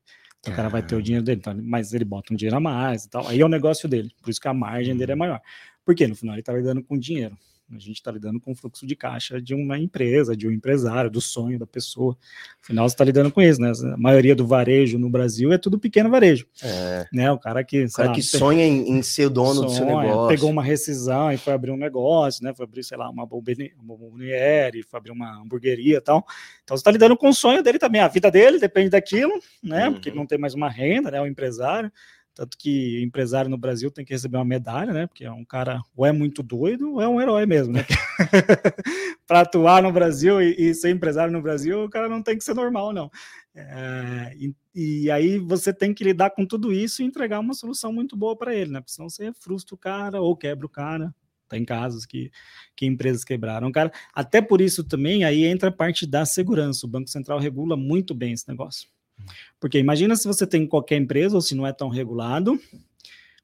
[0.51, 3.05] O cara vai ter o dinheiro dele, então, mas ele bota um dinheiro a mais
[3.05, 3.26] e tal.
[3.26, 4.11] Aí é o negócio dele.
[4.22, 5.18] Por isso que a margem dele é uhum.
[5.18, 5.40] maior.
[5.84, 7.36] Porque no final ele está lidando com dinheiro.
[7.69, 11.11] A gente está lidando com o fluxo de caixa de uma empresa, de um empresário,
[11.11, 12.17] do sonho da pessoa.
[12.62, 13.73] Afinal, você está lidando com isso, né?
[13.93, 16.47] A maioria do varejo no Brasil é tudo pequeno varejo.
[16.62, 17.07] É.
[17.12, 17.31] Né?
[17.33, 19.73] O cara que, o cara lá, que sonha em, em, ser o dono sonha, do
[19.73, 20.29] seu negócio.
[20.29, 22.55] Pegou uma rescisão e foi abrir um negócio, né?
[22.55, 26.25] Foi abrir, sei lá, uma bomboniere, foi abrir uma hamburgueria e tal.
[26.62, 28.01] Então, você está lidando com o sonho dele também.
[28.01, 29.89] A vida dele depende daquilo, né?
[29.89, 29.95] Uhum.
[29.95, 31.21] Porque ele não tem mais uma renda, né?
[31.21, 31.91] O empresário.
[32.37, 35.07] Tanto que empresário no Brasil tem que receber uma medalha, né?
[35.07, 37.82] Porque é um cara ou é muito doido ou é um herói mesmo, né?
[39.26, 42.45] Para atuar no Brasil e, e, ser empresário no Brasil, o cara não tem que
[42.45, 43.11] ser normal, não.
[43.55, 47.91] É, e, e, aí você tem que lidar com tudo isso e entregar uma solução
[47.91, 48.80] muito boa para ele, né?
[48.80, 51.14] Porque senão você frustra o cara ou quebra o cara.
[51.49, 52.30] Tem casos que,
[52.76, 53.91] que empresas quebraram, cara.
[54.12, 56.84] Até por isso também aí entra a parte da segurança.
[56.84, 58.91] O Banco Central regula muito bem esse negócio.
[59.61, 62.61] Porque imagina se você tem qualquer empresa, ou se não é tão regulado,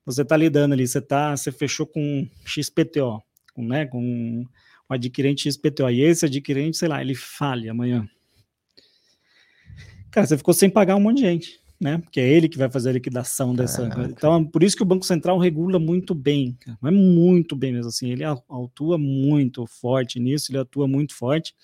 [0.05, 3.23] você está lidando ali, você tá, você fechou com XPTO,
[3.55, 4.47] com, né, com um
[4.89, 8.07] adquirente XPTO, e esse adquirente, sei lá, ele fale amanhã.
[10.11, 11.99] cara, você ficou sem pagar um monte de gente, né?
[11.99, 13.89] Porque é ele que vai fazer a liquidação dessa.
[14.11, 16.77] Então, por isso que o Banco Central regula muito bem, cara.
[16.81, 18.11] mas muito bem mesmo assim.
[18.11, 21.55] Ele atua muito forte nisso, ele atua muito forte.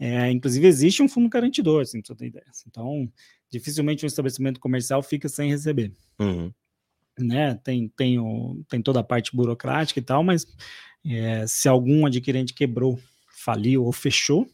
[0.00, 2.46] É, inclusive, existe um fundo garantidor, assim, pra você ter ideia.
[2.66, 3.06] Então,
[3.50, 5.92] dificilmente um estabelecimento comercial fica sem receber.
[6.18, 6.50] Uhum.
[7.18, 7.54] Né?
[7.62, 10.46] Tem, tem, o, tem toda a parte burocrática e tal, mas
[11.04, 12.98] é, se algum adquirente quebrou,
[13.28, 14.50] faliu ou fechou,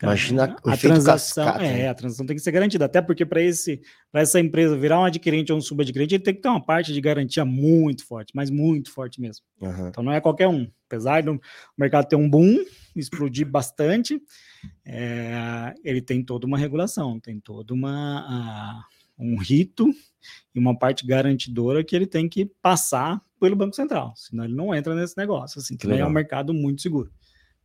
[0.00, 1.88] Imagina a, transação, cascata, é, né?
[1.88, 3.80] a transação tem que ser garantida, até porque para esse
[4.12, 6.92] para essa empresa virar um adquirente ou um subadquirente, ele tem que ter uma parte
[6.92, 9.44] de garantia muito forte, mas muito forte mesmo.
[9.60, 9.88] Uhum.
[9.88, 10.70] Então não é qualquer um.
[10.86, 11.40] Apesar do
[11.76, 14.22] mercado ter um boom, explodir bastante,
[14.84, 18.84] é, ele tem toda uma regulação, tem todo uma a,
[19.18, 19.92] um rito
[20.54, 24.74] e uma parte garantidora que ele tem que passar pelo Banco Central, senão ele não
[24.74, 25.60] entra nesse negócio.
[25.60, 27.10] Assim, também é um mercado muito seguro.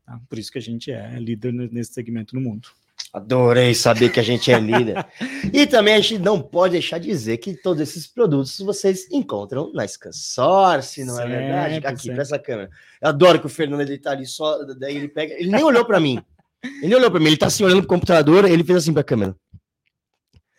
[0.06, 0.20] Tá?
[0.30, 2.70] Por isso que a gente é líder nesse segmento no mundo.
[3.12, 5.06] Adorei saber que a gente é líder.
[5.54, 9.72] e também a gente não pode deixar de dizer que todos esses produtos vocês encontram
[9.72, 11.88] na Scansource, não sempre, é verdade?
[11.88, 12.70] Aqui, para essa câmera.
[13.02, 15.86] Eu adoro que o Fernando ele tá ali só, daí ele pega, ele nem olhou
[15.86, 16.20] para mim.
[16.64, 19.02] Ele nem olhou para mim, ele tá assim olhando pro computador, ele fez assim para
[19.02, 19.36] a câmera.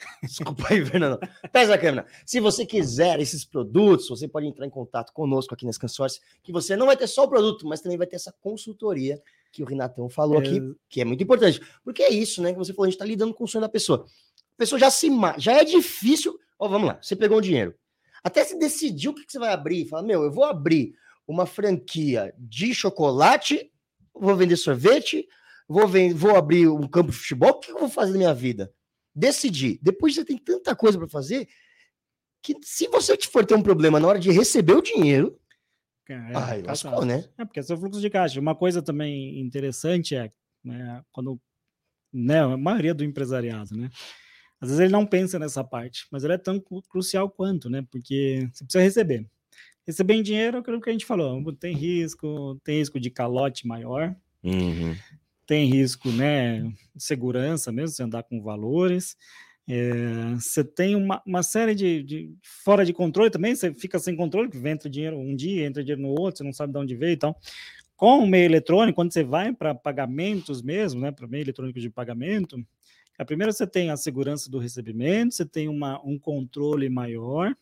[0.23, 1.19] Desculpa aí, Fernando.
[1.53, 2.07] Pesa a câmera.
[2.25, 6.53] Se você quiser esses produtos, você pode entrar em contato conosco aqui nas Cansource, que
[6.53, 9.21] você não vai ter só o produto, mas também vai ter essa consultoria
[9.53, 10.47] que o Renatão falou é...
[10.47, 11.61] aqui, que é muito importante.
[11.83, 12.53] Porque é isso, né?
[12.53, 14.07] Que você falou, a gente está lidando com o sonho da pessoa.
[14.55, 16.39] A pessoa já se já é difícil.
[16.59, 17.75] Ó, vamos lá, você pegou o dinheiro.
[18.23, 20.95] Até se decidir o que, que você vai abrir, fala, meu, eu vou abrir
[21.27, 23.71] uma franquia de chocolate,
[24.15, 25.29] vou vender sorvete,
[25.69, 28.35] vou, vender, vou abrir um campo de futebol, o que eu vou fazer na minha
[28.35, 28.73] vida?
[29.15, 29.79] Decidir.
[29.81, 31.49] Depois você tem tanta coisa para fazer
[32.43, 35.39] que se você for ter um problema na hora de receber o dinheiro,
[36.09, 37.25] é, ai, lascou, né?
[37.39, 38.39] É porque é seu fluxo de caixa.
[38.39, 40.31] Uma coisa também interessante é
[40.63, 41.41] né, quando
[42.13, 43.89] né, a maioria do empresariado, né?
[44.61, 47.87] Às vezes ele não pensa nessa parte, mas ela é tão crucial quanto, né?
[47.91, 49.27] Porque você precisa receber.
[49.87, 53.67] Receber em dinheiro é aquilo que a gente falou, tem risco, tem risco de calote
[53.67, 54.95] maior, uhum
[55.47, 56.63] tem risco, né,
[56.95, 59.17] de segurança mesmo, você andar com valores.
[59.67, 64.15] É, você tem uma, uma série de, de, fora de controle também, você fica sem
[64.15, 66.95] controle, que entra dinheiro um dia, entra dinheiro no outro, você não sabe de onde
[66.95, 67.39] veio e tal.
[67.97, 71.89] Com o meio eletrônico, quando você vai para pagamentos mesmo, né, para meio eletrônico de
[71.89, 72.63] pagamento,
[73.19, 77.55] a primeira você tem a segurança do recebimento, você tem uma, um controle maior,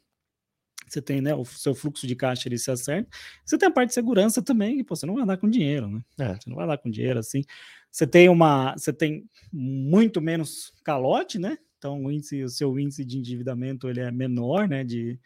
[0.93, 3.09] você tem né, o seu fluxo de caixa ele se acerta.
[3.45, 5.89] Você tem a parte de segurança também, que pô, você não vai andar com dinheiro,
[5.89, 6.03] né?
[6.19, 6.35] É.
[6.35, 7.43] Você não vai andar com dinheiro assim.
[7.91, 11.57] Você tem uma, você tem muito menos calote, né?
[11.79, 14.85] Então o, índice, o seu índice de endividamento ele é menor, né?
[14.85, 15.19] De,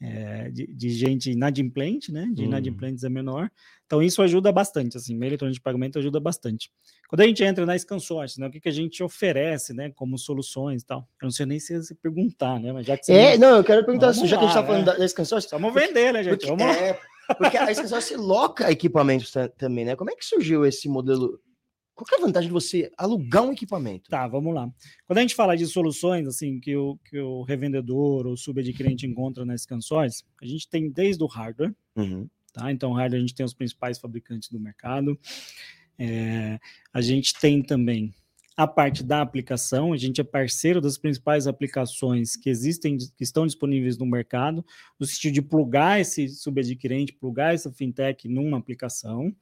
[0.00, 2.28] é, de, de, gente inadimplente, né?
[2.32, 2.46] De hum.
[2.46, 3.50] inadimplentes é menor.
[3.92, 6.70] Então isso ajuda bastante, assim, meio eletrônico de pagamento ajuda bastante.
[7.06, 10.16] Quando a gente entra na Scansource, né, o que, que a gente oferece, né, como
[10.16, 11.00] soluções e tal?
[11.20, 13.12] Eu não sei nem se você perguntar, né, mas já que você...
[13.12, 14.96] É, não, eu quero perguntar, já que a gente tá falando é.
[14.96, 15.46] da Scansource...
[15.50, 16.38] Vamos vender, né, gente?
[16.38, 16.98] Porque, Vamos é,
[17.36, 19.94] porque a Scansource loca equipamentos também, né?
[19.94, 21.38] Como é que surgiu esse modelo
[21.94, 24.08] qual é a vantagem de você alugar um equipamento?
[24.08, 24.70] Tá, vamos lá.
[25.06, 29.44] Quando a gente fala de soluções, assim, que o, que o revendedor ou subadquirente encontra
[29.44, 32.26] nas canções, a gente tem desde o hardware, uhum.
[32.52, 32.70] Tá?
[32.70, 35.18] Então, hardware a gente tem os principais fabricantes do mercado.
[35.98, 36.58] É,
[36.92, 38.14] a gente tem também
[38.56, 43.46] a parte da aplicação, a gente é parceiro das principais aplicações que existem, que estão
[43.46, 44.64] disponíveis no mercado,
[44.98, 49.34] no sentido de plugar esse subadquirente, plugar essa fintech numa aplicação.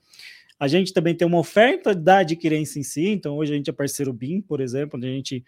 [0.59, 3.73] A gente também tem uma oferta da adquirência em si, então hoje a gente é
[3.73, 5.45] parceiro BIM, por exemplo, onde a gente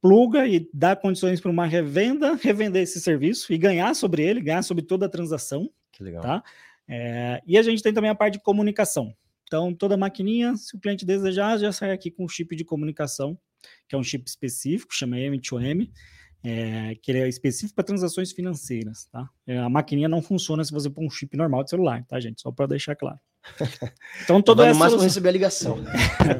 [0.00, 4.62] pluga e dá condições para uma revenda revender esse serviço e ganhar sobre ele, ganhar
[4.62, 5.70] sobre toda a transação.
[5.92, 6.22] Que legal.
[6.22, 6.44] Tá?
[6.88, 9.14] É, e a gente tem também a parte de comunicação.
[9.44, 13.38] Então, toda maquininha, se o cliente desejar, já sai aqui com o chip de comunicação,
[13.88, 15.88] que é um chip específico, chama M2M,
[16.44, 19.28] é, que ele é específico para transações financeiras, tá?
[19.46, 22.40] É, a maquininha não funciona se você pôr um chip normal de celular, tá, gente?
[22.40, 23.18] Só para deixar claro.
[24.24, 24.72] Então toda essa.
[24.72, 25.78] No máximo receber a ligação.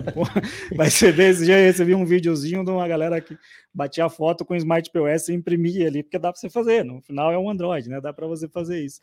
[0.74, 3.36] Vai ser desse dia eu recebi um videozinho de uma galera que
[3.72, 6.84] batia a foto com o Smart POS e imprimia ali, porque dá para você fazer.
[6.84, 8.00] No final é um Android, né?
[8.00, 8.98] Dá para você fazer isso.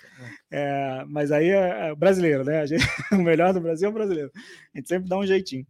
[0.52, 2.66] É, mas aí é, é brasileiro, né?
[2.66, 2.84] Gente,
[3.14, 4.32] o melhor do Brasil é o brasileiro.
[4.74, 5.66] A gente sempre dá um jeitinho.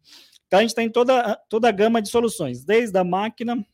[0.48, 3.66] Então a gente tem toda, toda a gama de soluções, desde a máquina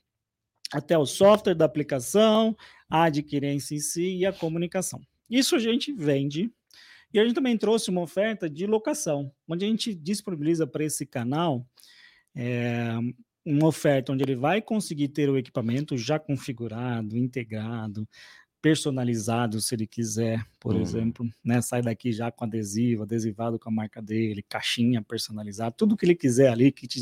[0.71, 2.55] até o software da aplicação,
[2.89, 5.01] a adquirência em si e a comunicação.
[5.29, 6.51] Isso a gente vende
[7.13, 11.05] e a gente também trouxe uma oferta de locação, onde a gente disponibiliza para esse
[11.05, 11.65] canal
[12.35, 12.91] é,
[13.45, 18.07] uma oferta onde ele vai conseguir ter o equipamento já configurado, integrado,
[18.61, 20.81] personalizado se ele quiser, por Uhum.
[20.81, 21.61] exemplo, né?
[21.61, 26.15] Sai daqui já com adesivo, adesivado com a marca dele, caixinha personalizada, tudo que ele
[26.15, 26.99] quiser ali, kit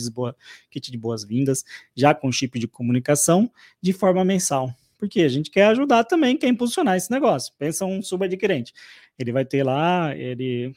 [0.92, 3.52] de boas-vindas, já com chip de comunicação,
[3.82, 4.74] de forma mensal.
[4.98, 7.54] Porque a gente quer ajudar também quem impulsionar esse negócio.
[7.58, 8.74] Pensa um subadquirente.
[9.20, 10.74] Ele vai ter lá, ele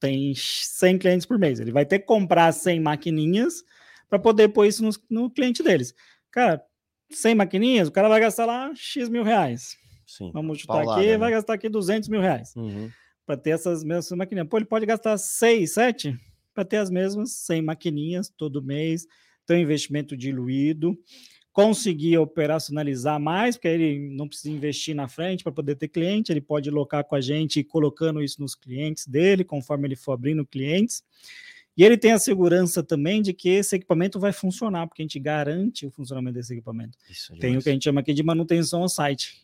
[0.00, 1.58] tem 100 clientes por mês.
[1.58, 3.64] Ele vai ter que comprar 100 maquininhas
[4.08, 5.94] para poder pôr isso no, no cliente deles.
[6.30, 6.62] Cara,
[7.10, 9.76] 100 maquininhas, o cara vai gastar lá X mil reais.
[10.06, 10.30] Sim.
[10.32, 11.18] Vamos chutar Paulada, aqui, né?
[11.18, 12.90] vai gastar aqui 200 mil reais Uhum.
[13.26, 14.48] para ter essas mesmas maquininhas.
[14.48, 16.18] Pô, ele pode gastar 6, 7
[16.54, 19.06] para ter as mesmas 100 maquininhas todo mês,
[19.46, 20.96] ter um investimento diluído,
[21.58, 26.40] conseguir operacionalizar mais, porque ele não precisa investir na frente para poder ter cliente, ele
[26.40, 31.02] pode locar com a gente colocando isso nos clientes dele, conforme ele for abrindo clientes.
[31.76, 35.18] E ele tem a segurança também de que esse equipamento vai funcionar, porque a gente
[35.18, 36.96] garante o funcionamento desse equipamento.
[37.10, 39.42] Isso Tem o que a gente chama aqui de manutenção ao site.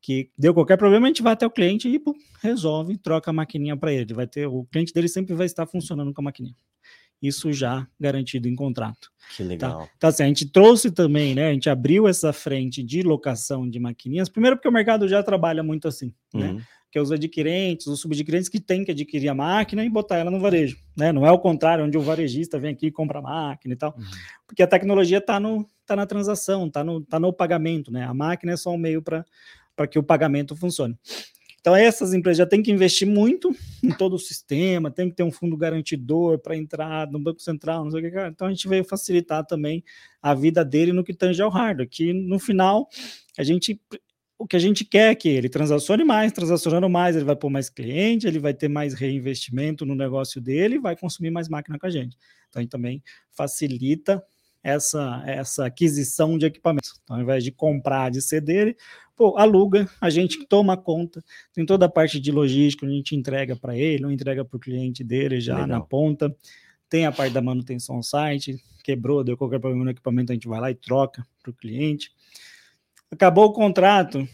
[0.00, 3.34] Que deu qualquer problema, a gente vai até o cliente e pum, resolve, troca a
[3.34, 4.14] maquininha para ele.
[4.14, 6.56] Vai ter, o cliente dele sempre vai estar funcionando com a maquininha.
[7.22, 9.12] Isso já garantido em contrato.
[9.36, 9.88] Que legal.
[9.96, 11.48] Então, assim, a gente trouxe também, né?
[11.48, 14.28] A gente abriu essa frente de locação de maquininhas.
[14.28, 16.50] Primeiro, porque o mercado já trabalha muito assim, né?
[16.50, 16.60] Uhum.
[16.90, 20.30] Que é os adquirentes, os subadquirentes que têm que adquirir a máquina e botar ela
[20.30, 21.12] no varejo, né?
[21.12, 23.94] Não é o contrário, onde o varejista vem aqui e compra a máquina e tal
[23.96, 24.04] Uhum.
[24.46, 28.04] porque a tecnologia está no, tá na transação, está no, tá no pagamento, né?
[28.04, 29.24] A máquina é só um meio para
[29.88, 30.98] que o pagamento funcione.
[31.62, 33.54] Então, essas empresas já têm que investir muito
[33.84, 37.84] em todo o sistema, tem que ter um fundo garantidor para entrar no Banco Central,
[37.84, 38.18] não sei o que.
[38.18, 39.84] Então, a gente veio facilitar também
[40.20, 42.88] a vida dele no que tange ao hardware, que no final,
[43.38, 43.80] a gente.
[44.36, 47.48] O que a gente quer é que ele transacione mais, transacionando mais, ele vai pôr
[47.48, 51.86] mais cliente, ele vai ter mais reinvestimento no negócio dele vai consumir mais máquina com
[51.86, 52.16] a gente.
[52.48, 53.00] Então, a gente também
[53.30, 54.20] facilita
[54.62, 57.00] essa, essa aquisição de equipamentos.
[57.02, 58.76] Então, ao invés de comprar, de ceder,
[59.16, 63.56] pô, aluga, a gente toma conta, tem toda a parte de logística, a gente entrega
[63.56, 65.68] para ele, ou entrega para o cliente dele já Legal.
[65.68, 66.34] na ponta.
[66.88, 70.48] Tem a parte da manutenção ao site, quebrou, deu qualquer problema no equipamento, a gente
[70.48, 72.12] vai lá e troca para o cliente.
[73.10, 74.28] Acabou o contrato,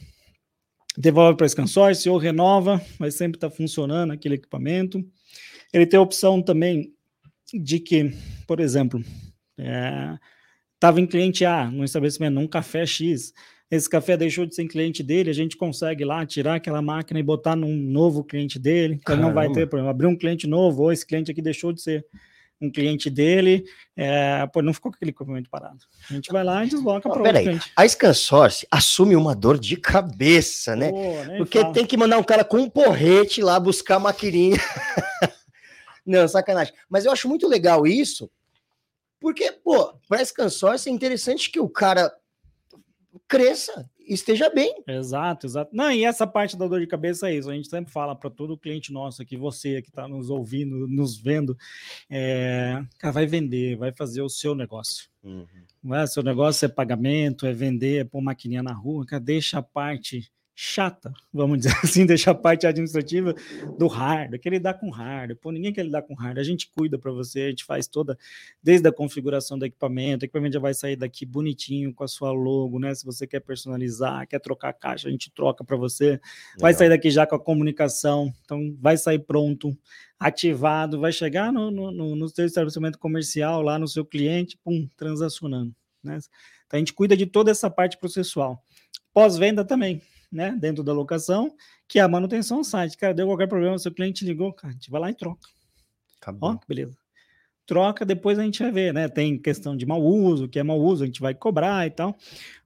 [0.96, 5.04] devolve para esse consórcio ou renova, vai sempre estar funcionando aquele equipamento.
[5.72, 6.92] Ele tem a opção também
[7.52, 8.12] de que,
[8.46, 9.02] por exemplo,
[10.74, 13.32] estava em cliente A, no estabelecimento, num café X.
[13.70, 17.22] Esse café deixou de ser cliente dele, a gente consegue lá tirar aquela máquina e
[17.22, 18.94] botar num novo cliente dele.
[18.94, 19.90] Então não vai ter problema.
[19.90, 22.06] Abrir um cliente novo, ou esse cliente aqui deixou de ser
[22.60, 23.64] um cliente dele,
[23.96, 25.78] é, pô, não ficou com aquele equipamento parado.
[26.10, 27.44] A gente vai lá e desloca para outro peraí.
[27.44, 27.70] cliente.
[27.76, 30.90] A ScanSource assume uma dor de cabeça, né?
[30.90, 31.72] Pô, Porque fala.
[31.72, 34.56] tem que mandar um cara com um porrete lá buscar a maquininha.
[36.04, 36.74] Não, sacanagem.
[36.88, 38.30] Mas eu acho muito legal isso,
[39.20, 42.12] porque, pô, para esse consórcio é interessante que o cara
[43.26, 44.82] cresça, esteja bem.
[44.86, 45.70] Exato, exato.
[45.74, 47.50] Não, e essa parte da dor de cabeça é isso.
[47.50, 51.18] A gente sempre fala para todo cliente nosso aqui, você que está nos ouvindo, nos
[51.18, 51.56] vendo,
[52.08, 55.08] é, cara, vai vender, vai fazer o seu negócio.
[55.82, 56.06] Não é?
[56.06, 60.30] Seu negócio é pagamento, é vender, é pôr maquininha na rua, cara, deixa a parte
[60.60, 63.32] chata, vamos dizer assim, deixa a parte administrativa
[63.78, 66.68] do hardware, que ele dá com hardware, pô, ninguém quer lidar com hardware, a gente
[66.68, 68.18] cuida para você, a gente faz toda,
[68.60, 72.32] desde a configuração do equipamento, o equipamento já vai sair daqui bonitinho com a sua
[72.32, 76.20] logo, né, se você quer personalizar, quer trocar a caixa, a gente troca para você,
[76.58, 79.78] vai sair daqui já com a comunicação, então vai sair pronto,
[80.18, 84.88] ativado, vai chegar no, no, no, no seu estabelecimento comercial, lá no seu cliente, pum,
[84.96, 86.18] transacionando, né,
[86.66, 88.60] então a gente cuida de toda essa parte processual,
[89.14, 91.54] pós-venda também, né, dentro da locação,
[91.86, 92.96] que é a manutenção do site.
[92.96, 95.48] Cara, deu qualquer problema, seu cliente ligou, cara, a gente vai lá e troca.
[96.20, 96.50] Acabou.
[96.50, 96.96] Ó, que beleza.
[97.66, 99.08] Troca, depois a gente vai ver, né?
[99.08, 102.16] Tem questão de mau uso, que é mau uso, a gente vai cobrar e tal.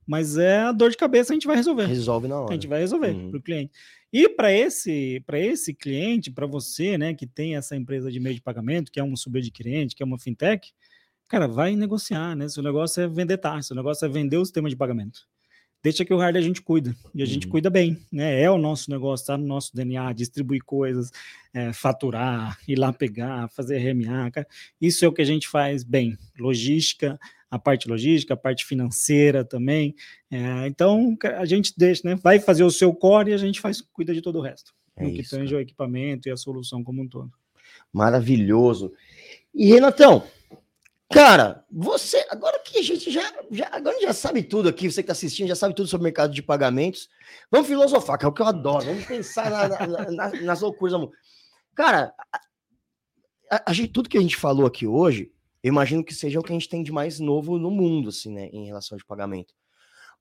[0.06, 1.86] Mas é a dor de cabeça a gente vai resolver.
[1.86, 2.52] Resolve na A hora.
[2.54, 3.30] gente vai resolver Uhum.
[3.30, 3.72] para o cliente.
[4.12, 8.42] E para esse, esse cliente, para você, né, que tem essa empresa de meio de
[8.42, 10.72] pagamento, que é um subadquirente, que é uma fintech,
[11.28, 12.48] cara, vai negociar, né?
[12.48, 15.26] Seu negócio é vender taxa, seu negócio é vender o sistema de pagamento.
[15.82, 17.52] Deixa que o hardware a gente cuida, e a gente Uhum.
[17.52, 18.40] cuida bem, né?
[18.40, 21.10] É o nosso negócio, tá no nosso DNA, distribuir coisas,
[21.52, 24.46] é, faturar, ir lá pegar, fazer RMA, cara.
[24.80, 26.16] Isso é o que a gente faz bem.
[26.38, 27.18] Logística,
[27.50, 29.94] a parte logística, a parte financeira também.
[30.30, 32.14] É, então, a gente deixa, né?
[32.14, 34.72] Vai fazer o seu core e a gente faz, cuida de todo o resto.
[34.96, 37.32] É no que tange o equipamento e a solução como um todo.
[37.92, 38.92] Maravilhoso.
[39.54, 40.24] E Renatão,
[41.12, 45.10] cara, você, agora que a gente já, já, agora já sabe tudo aqui, você que
[45.10, 47.08] está assistindo já sabe tudo sobre o mercado de pagamentos.
[47.50, 48.84] Vamos filosofar, que é o que eu adoro.
[48.86, 51.12] Vamos pensar na- na- na- nas loucuras mundo.
[51.74, 52.12] Cara,
[53.50, 55.32] a, a- gente, tudo que a gente falou aqui hoje,
[55.62, 58.32] eu imagino que seja o que a gente tem de mais novo no mundo, assim,
[58.32, 59.54] né, em relação de pagamento.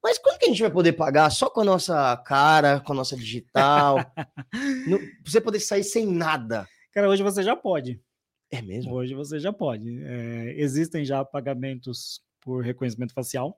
[0.03, 2.95] Mas quando que a gente vai poder pagar só com a nossa cara, com a
[2.95, 3.97] nossa digital?
[4.51, 6.67] Pra você poder sair sem nada.
[6.91, 8.01] Cara, hoje você já pode.
[8.51, 8.93] É mesmo?
[8.93, 10.03] Hoje você já pode.
[10.03, 13.57] É, existem já pagamentos por reconhecimento facial,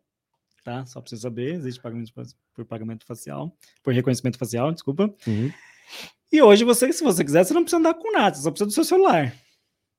[0.63, 0.85] tá?
[0.85, 2.13] Só para você saber, existe pagamento
[2.53, 5.13] por pagamento facial, por reconhecimento facial, desculpa.
[5.25, 5.51] Uhum.
[6.31, 8.67] E hoje você, se você quiser, você não precisa andar com nada, você só precisa
[8.67, 9.35] do seu celular.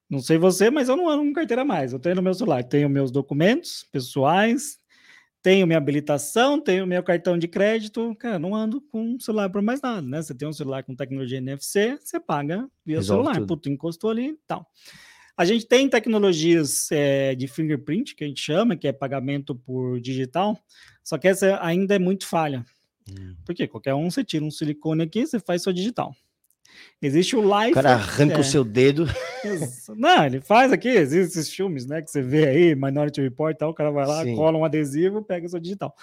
[0.08, 1.92] Não sei você, mas eu não ando com carteira mais.
[1.92, 4.78] Eu tenho no meu celular, tenho meus documentos pessoais,
[5.44, 9.78] tenho minha habilitação, tenho meu cartão de crédito, cara, não ando com celular por mais
[9.82, 10.22] nada, né?
[10.22, 13.48] Você tem um celular com tecnologia NFC, você paga via Resolve celular, tudo.
[13.48, 14.66] puto, encostou ali e tal.
[15.36, 20.00] A gente tem tecnologias é, de fingerprint, que a gente chama, que é pagamento por
[20.00, 20.58] digital,
[21.02, 22.64] só que essa ainda é muito falha.
[23.06, 23.36] Hum.
[23.44, 26.16] Porque qualquer um, você tira um silicone aqui, você faz sua digital.
[27.00, 27.72] Existe o live.
[27.72, 28.40] O cara arranca é.
[28.40, 29.06] o seu dedo.
[29.96, 32.00] Não, ele faz aqui, existem esses filmes, né?
[32.00, 34.34] Que você vê aí, Minority Report e tal, o cara vai lá, Sim.
[34.34, 35.94] cola um adesivo, pega o seu digital.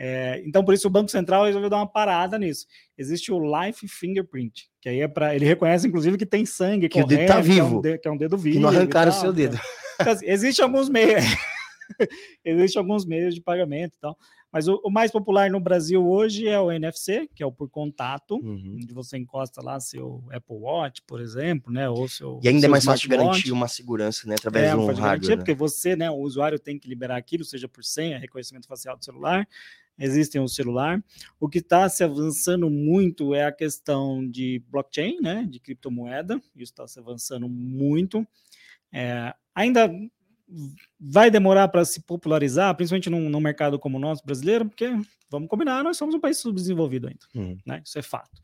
[0.00, 2.66] É, então, por isso, o Banco Central resolveu dar uma parada nisso.
[2.96, 5.34] Existe o Life Fingerprint, que aí é para.
[5.34, 7.56] Ele reconhece, inclusive, que tem sangue, que correndo, o dedo tá vivo.
[7.56, 8.56] Que é, um dedo, que é um dedo vivo.
[8.56, 9.58] Que não arrancaram o seu dedo.
[10.00, 11.24] Então, assim, existe alguns meios.
[12.44, 14.16] Existem alguns meios de pagamento e tal.
[14.52, 17.68] Mas o, o, mais popular no Brasil hoje é o NFC, que é o por
[17.68, 18.78] contato, uhum.
[18.82, 21.88] onde você encosta lá seu Apple Watch, por exemplo, né?
[21.88, 22.40] Ou seu.
[22.42, 24.36] E ainda é mais fácil garantir uma segurança, né?
[24.38, 25.02] Através é, de um hardware.
[25.02, 25.36] Garantir, né?
[25.36, 26.10] Porque você, né?
[26.10, 29.46] O usuário tem que liberar aquilo, seja por senha, reconhecimento facial do celular.
[29.98, 31.02] Existem o celular.
[31.40, 35.46] O que está se avançando muito é a questão de blockchain, né?
[35.50, 36.36] De criptomoeda.
[36.56, 38.26] Isso está se avançando muito.
[38.92, 39.90] É, ainda
[40.98, 44.88] vai demorar para se popularizar, principalmente num, num, mercado como o nosso brasileiro, porque,
[45.30, 47.56] vamos combinar, nós somos um país subdesenvolvido ainda, uhum.
[47.66, 47.82] né?
[47.84, 48.40] Isso é fato.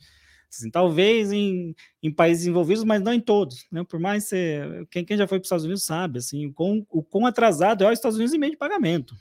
[0.51, 3.83] Assim, talvez em, em, países envolvidos, mas não em todos, né?
[3.85, 6.87] Por mais ser, quem, quem já foi para os Estados Unidos sabe, assim, o quão,
[6.91, 9.17] o quão atrasado é os Estados Unidos em meio de pagamento.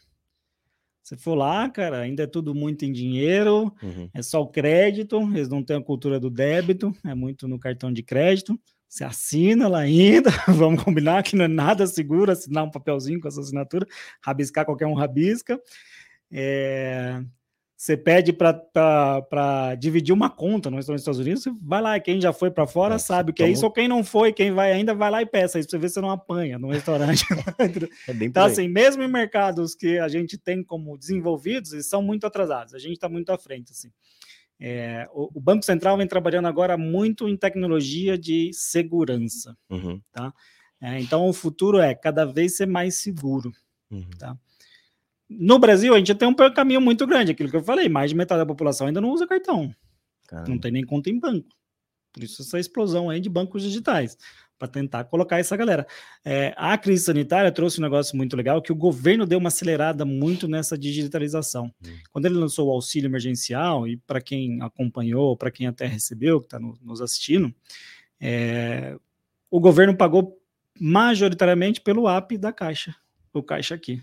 [1.01, 4.09] Você for lá, cara, ainda é tudo muito em dinheiro, uhum.
[4.13, 7.91] é só o crédito, eles não têm a cultura do débito, é muito no cartão
[7.91, 8.57] de crédito.
[8.93, 13.27] Você assina lá ainda, vamos combinar que não é nada seguro assinar um papelzinho com
[13.27, 13.87] essa assinatura,
[14.21, 15.59] rabiscar qualquer um rabisca.
[16.31, 17.19] É,
[17.75, 22.21] você pede para dividir uma conta no restaurante dos Estados Unidos, você vai lá, quem
[22.21, 24.51] já foi para fora é, sabe o que é isso, ou quem não foi, quem
[24.51, 27.25] vai ainda, vai lá e peça isso, você ver se você não apanha no restaurante.
[28.07, 32.03] é bem então, assim, mesmo em mercados que a gente tem como desenvolvidos, eles são
[32.03, 33.89] muito atrasados, a gente está muito à frente, assim.
[34.59, 39.99] É, o, o, Banco Central vem trabalhando agora muito em tecnologia de segurança, uhum.
[40.11, 40.33] tá?
[40.81, 43.51] É, então, o futuro é cada vez ser mais seguro,
[43.91, 44.09] uhum.
[44.17, 44.37] tá?
[45.29, 48.17] No Brasil, a gente tem um caminho muito grande, aquilo que eu falei, mais de
[48.17, 49.73] metade da população ainda não usa cartão,
[50.27, 50.49] Caramba.
[50.49, 51.49] não tem nem conta em banco.
[52.11, 54.15] Por isso essa explosão aí de bancos digitais
[54.57, 55.85] para tentar colocar essa galera.
[56.23, 60.05] É, a crise sanitária trouxe um negócio muito legal que o governo deu uma acelerada
[60.05, 61.71] muito nessa digitalização.
[61.85, 61.95] Hum.
[62.11, 66.47] Quando ele lançou o auxílio emergencial, e para quem acompanhou, para quem até recebeu, que
[66.47, 67.53] está no, nos assistindo,
[68.19, 68.97] é,
[69.49, 70.39] o governo pagou
[70.79, 72.95] majoritariamente pelo app da Caixa,
[73.33, 74.01] o Caixa aqui.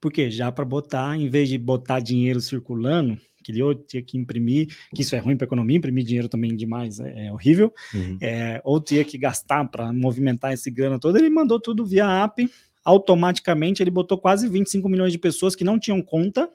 [0.00, 3.20] Porque já para botar, em vez de botar dinheiro circulando,
[3.50, 6.28] que ele ou tinha que imprimir, que isso é ruim para a economia, imprimir dinheiro
[6.28, 8.18] também demais é, é horrível, uhum.
[8.20, 12.48] é, ou tinha que gastar para movimentar esse grana todo, ele mandou tudo via app,
[12.84, 16.48] automaticamente ele botou quase 25 milhões de pessoas que não tinham conta,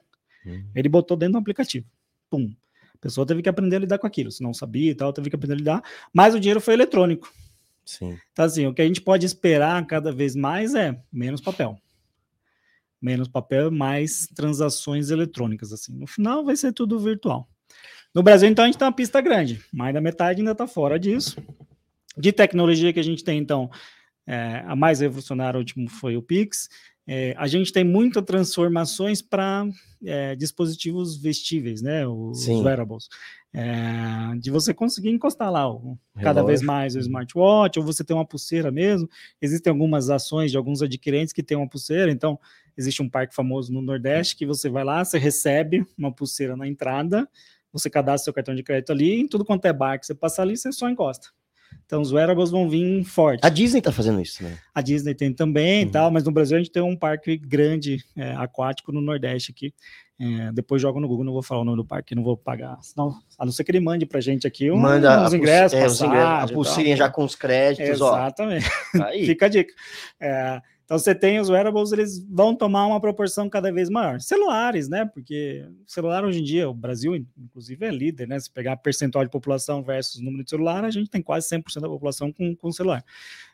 [0.44, 0.64] uhum.
[0.74, 1.86] ele botou dentro do aplicativo.
[2.30, 2.52] Pum.
[2.94, 5.28] A pessoa teve que aprender a lidar com aquilo, se não sabia e tal, teve
[5.28, 5.82] que aprender a lidar,
[6.12, 7.32] mas o dinheiro foi eletrônico.
[7.84, 8.18] Sim.
[8.32, 11.78] Então, assim, o que a gente pode esperar cada vez mais é menos papel
[13.00, 15.72] menos papel, mais transações eletrônicas.
[15.72, 17.48] Assim, no final vai ser tudo virtual.
[18.14, 20.98] No Brasil, então, a gente tem uma pista grande, mais da metade ainda está fora
[20.98, 21.36] disso.
[22.16, 23.70] De tecnologia que a gente tem, então,
[24.26, 26.68] é, a mais revolucionária último foi o Pix.
[27.06, 29.68] É, a gente tem muitas transformações para
[30.04, 32.06] é, dispositivos vestíveis, né?
[32.06, 33.08] Os, os wearables.
[33.54, 38.16] É, de você conseguir encostar lá o, cada vez mais o smartwatch, ou você tem
[38.16, 39.08] uma pulseira mesmo.
[39.40, 42.38] Existem algumas ações de alguns adquirentes que têm uma pulseira, então
[42.76, 46.66] Existe um parque famoso no Nordeste que você vai lá, você recebe uma pulseira na
[46.66, 47.28] entrada,
[47.72, 50.42] você cadastra seu cartão de crédito ali, em tudo quanto é bar que você passar
[50.42, 51.28] ali, você só encosta.
[51.84, 53.44] Então os wearables vão vir forte.
[53.44, 54.58] A Disney está fazendo isso, né?
[54.74, 55.90] A Disney tem também uhum.
[55.90, 59.72] tal, mas no Brasil a gente tem um parque grande é, aquático no Nordeste aqui.
[60.18, 62.78] É, depois jogo no Google, não vou falar o nome do parque, não vou pagar.
[62.82, 65.84] Senão, a não ser que ele mande pra gente aqui um, Manda uns ingressos, é,
[65.84, 68.66] ingressos a pulseirinha já com os créditos, Exatamente.
[68.66, 68.96] ó.
[68.96, 69.26] Exatamente.
[69.26, 69.74] Fica a dica.
[70.18, 74.20] É, então você tem os wearables, eles vão tomar uma proporção cada vez maior.
[74.20, 75.04] Celulares, né?
[75.04, 78.38] Porque celular hoje em dia, o Brasil, inclusive, é líder, né?
[78.38, 81.88] Se pegar percentual de população versus número de celular, a gente tem quase 100% da
[81.88, 83.04] população com, com celular.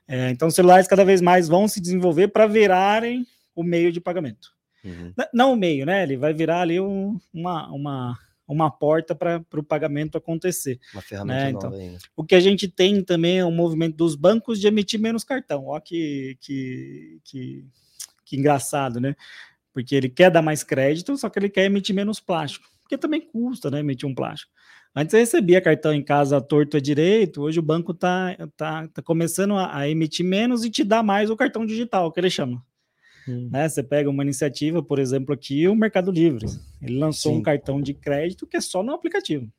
[0.06, 3.26] É, então, celulares cada vez mais vão se desenvolver para virarem
[3.56, 4.52] o meio de pagamento.
[4.84, 5.14] Uhum.
[5.32, 6.02] Não o meio, né?
[6.02, 10.78] Ele vai virar ali um, uma, uma, uma porta para o pagamento acontecer.
[10.92, 11.50] Uma ferramenta né?
[11.50, 11.98] então, ainda.
[12.16, 15.66] O que a gente tem também é um movimento dos bancos de emitir menos cartão.
[15.66, 17.64] Olha que, que, que,
[18.24, 19.14] que engraçado, né?
[19.72, 22.68] Porque ele quer dar mais crédito, só que ele quer emitir menos plástico.
[22.82, 23.80] Porque também custa, né?
[23.80, 24.52] Emitir um plástico.
[24.94, 29.02] Antes eu recebia cartão em casa torto a direito, hoje o banco está tá, tá
[29.02, 32.62] começando a, a, emitir menos e te dá mais o cartão digital, que ele chama.
[33.28, 33.48] Hum.
[33.50, 33.68] Né?
[33.68, 36.46] Você pega uma iniciativa, por exemplo, aqui, o Mercado Livre.
[36.80, 37.38] Ele lançou Sim.
[37.38, 39.50] um cartão de crédito que é só no aplicativo.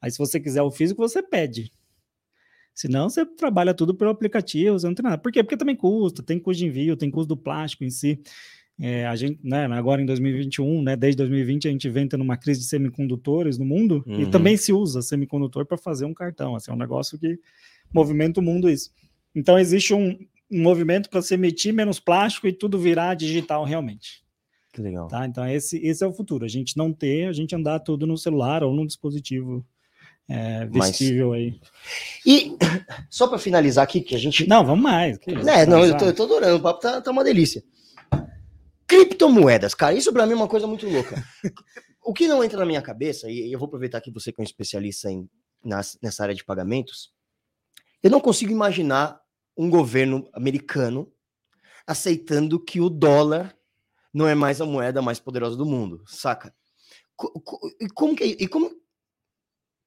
[0.00, 1.72] Aí, se você quiser o físico, você pede.
[2.74, 5.18] Senão, você trabalha tudo pelo aplicativo, você não tem nada.
[5.18, 5.42] Por quê?
[5.42, 8.20] Porque também custa, tem custo de envio, tem custo do plástico em si.
[8.78, 12.36] É, a gente, né, agora em 2021, né, desde 2020, a gente vem tendo uma
[12.36, 14.20] crise de semicondutores no mundo uhum.
[14.20, 16.54] e também se usa semicondutor para fazer um cartão.
[16.54, 17.38] Assim, é um negócio que
[17.92, 18.92] movimenta o mundo isso.
[19.34, 20.18] Então, existe um,
[20.50, 24.24] um emitir para emitir menos plástico e tudo virar digital realmente.
[24.72, 25.08] Que legal.
[25.08, 25.24] Tá?
[25.26, 26.44] Então, esse, esse é o futuro.
[26.44, 29.64] A gente não ter, a gente andar tudo no celular ou num dispositivo
[30.28, 31.38] é, vestível Mas...
[31.38, 31.60] aí.
[32.26, 32.56] E
[33.08, 34.46] só para finalizar aqui, que a gente.
[34.46, 35.18] Não, vamos mais.
[35.26, 37.64] É, não, eu tô, eu tô, adorando, o papo tá, tá uma delícia.
[38.86, 41.24] Criptomoedas, cara, isso para mim é uma coisa muito louca.
[42.04, 44.42] o que não entra na minha cabeça, e eu vou aproveitar que você que é
[44.42, 45.28] um especialista em,
[45.64, 47.10] nas, nessa área de pagamentos,
[48.02, 49.20] eu não consigo imaginar
[49.56, 51.10] um governo americano
[51.86, 53.56] aceitando que o dólar
[54.12, 56.54] não é mais a moeda mais poderosa do mundo, saca?
[57.80, 58.70] E como que e como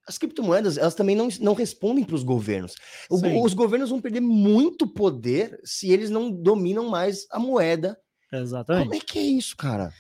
[0.07, 2.74] as criptomoedas elas também não, não respondem para os governos.
[3.09, 7.99] O, os governos vão perder muito poder se eles não dominam mais a moeda.
[8.32, 8.88] Exatamente.
[8.88, 9.93] Como é que é isso, cara?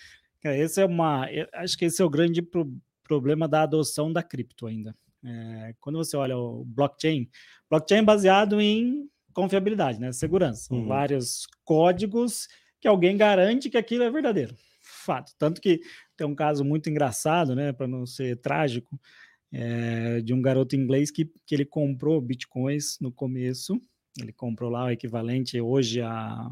[0.43, 2.71] Esse é uma, acho que esse é o grande pro,
[3.03, 4.95] problema da adoção da cripto ainda.
[5.23, 7.29] É, quando você olha o blockchain,
[7.69, 10.11] blockchain é baseado em confiabilidade, né?
[10.11, 10.73] Segurança.
[10.73, 10.87] Uhum.
[10.87, 12.47] Vários códigos
[12.79, 14.55] que alguém garante que aquilo é verdadeiro.
[14.81, 15.33] Fato.
[15.37, 15.81] Tanto que
[16.15, 17.71] tem um caso muito engraçado, né?
[17.71, 18.99] Para não ser trágico,
[19.51, 23.81] é, de um garoto inglês que, que ele comprou bitcoins no começo
[24.17, 26.49] ele comprou lá o equivalente hoje a.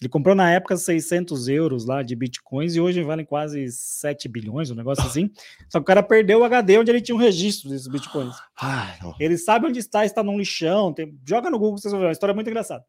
[0.00, 4.70] Ele comprou na época 600 euros lá de bitcoins e hoje valem quase 7 bilhões,
[4.70, 5.30] um negócio assim.
[5.70, 8.34] Só que o cara perdeu o HD onde ele tinha um registro desses bitcoins.
[9.18, 10.92] ele sabe onde está, está num lixão.
[10.92, 11.18] Tem...
[11.26, 12.08] Joga no Google, vocês vão ver.
[12.08, 12.84] Uma história muito engraçada.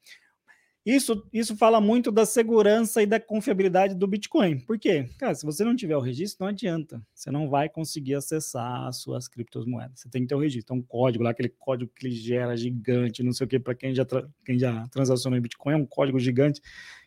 [0.88, 4.58] Isso, isso fala muito da segurança e da confiabilidade do Bitcoin.
[4.62, 5.06] Por quê?
[5.18, 7.06] Cara, se você não tiver o registro, não adianta.
[7.14, 10.00] Você não vai conseguir acessar as suas criptomoedas.
[10.00, 10.74] Você tem que ter o registro.
[10.74, 13.76] É um código lá, aquele código que ele gera gigante, não sei o quê, para
[13.76, 14.06] quem já,
[14.46, 16.62] quem já transacionou em Bitcoin, é um código gigante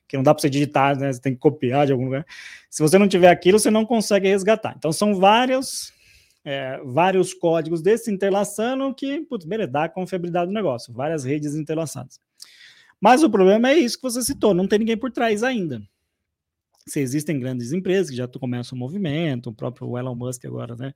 [0.07, 1.11] que não dá para você digitar, né?
[1.11, 2.27] Você tem que copiar de algum lugar.
[2.69, 4.75] Se você não tiver aquilo, você não consegue resgatar.
[4.77, 5.91] Então, são vários,
[6.45, 10.93] é, vários códigos desse interlaçando que, putz, beleza, dá a confiabilidade do negócio.
[10.93, 12.21] Várias redes interlaçadas.
[13.01, 15.83] Mas o problema é isso que você citou, não tem ninguém por trás ainda.
[16.87, 20.93] Se existem grandes empresas que já começam o movimento, o próprio Elon Musk agora, né,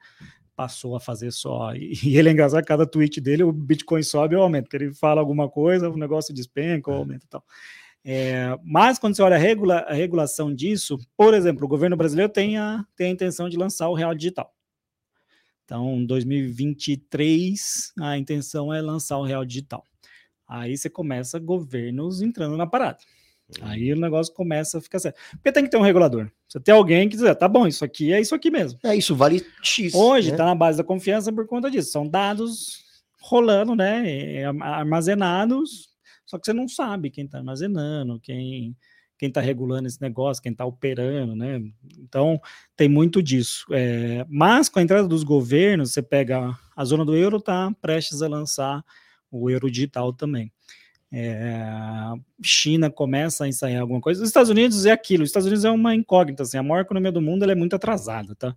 [0.55, 1.74] passou a fazer só.
[1.74, 4.94] E, e ele é engraçado, cada tweet dele, o Bitcoin sobe ou aumenta, porque ele
[4.94, 7.44] fala alguma coisa, o negócio despenca ou aumenta e tal.
[8.07, 12.30] É, mas quando você olha a, regula, a regulação disso, por exemplo, o governo brasileiro
[12.30, 14.55] tem a, tem a intenção de lançar o real digital.
[15.64, 19.82] Então, 2023, a intenção é lançar o real digital.
[20.47, 22.99] Aí você começa governos entrando na parada.
[23.61, 23.68] Uhum.
[23.68, 25.18] Aí o negócio começa a ficar certo.
[25.32, 26.30] Porque tem que ter um regulador.
[26.49, 28.78] Você tem alguém que diz, ah, tá bom, isso aqui é isso aqui mesmo.
[28.82, 29.95] É, isso vale X.
[29.95, 30.51] Hoje está né?
[30.51, 31.90] na base da confiança por conta disso.
[31.90, 32.84] São dados
[33.20, 34.45] rolando, né?
[34.61, 35.88] Armazenados,
[36.26, 38.76] só que você não sabe quem está armazenando, quem
[39.16, 41.61] quem está regulando esse negócio, quem está operando, né?
[41.99, 42.40] Então
[42.76, 43.64] tem muito disso.
[43.70, 48.22] É, mas com a entrada dos governos, você pega a zona do euro, está prestes
[48.22, 48.84] a lançar
[49.41, 50.53] o euro digital também.
[51.12, 51.64] É,
[52.43, 54.22] China começa a ensaiar alguma coisa.
[54.22, 55.22] Os Estados Unidos é aquilo.
[55.22, 56.43] Os Estados Unidos é uma incógnita.
[56.43, 58.57] Assim, a maior economia do mundo é muito atrasada, tá?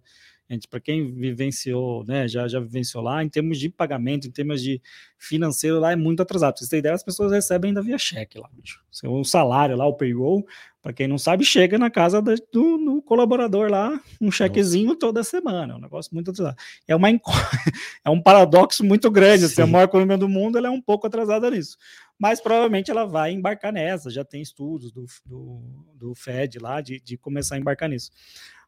[0.50, 4.62] Gente, para quem vivenciou, né, já, já vivenciou lá, em termos de pagamento, em termos
[4.62, 4.82] de
[5.20, 6.54] financeiro, lá é muito atrasado.
[6.54, 8.82] Pra vocês terem ideia, as pessoas recebem ainda via cheque lá, bicho.
[9.04, 10.46] O salário lá, o payroll,
[10.88, 15.74] para quem não sabe, chega na casa do, do colaborador lá, um chequezinho toda semana.
[15.74, 16.56] É um negócio muito atrasado.
[16.88, 17.10] É, uma,
[18.06, 19.44] é um paradoxo muito grande.
[19.44, 21.78] Assim, a maior economia do mundo ela é um pouco atrasada nisso.
[22.18, 24.10] Mas provavelmente ela vai embarcar nessa.
[24.10, 25.62] Já tem estudos do, do,
[25.94, 28.10] do Fed lá de, de começar a embarcar nisso.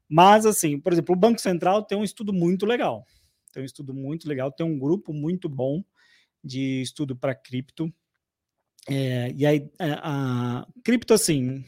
[0.06, 3.06] Mas, assim, por exemplo, o Banco Central tem um estudo muito legal.
[3.54, 5.82] Tem um estudo muito legal, tem um grupo muito bom
[6.44, 7.90] de estudo para cripto.
[8.90, 11.64] É, e aí, a, a cripto, assim,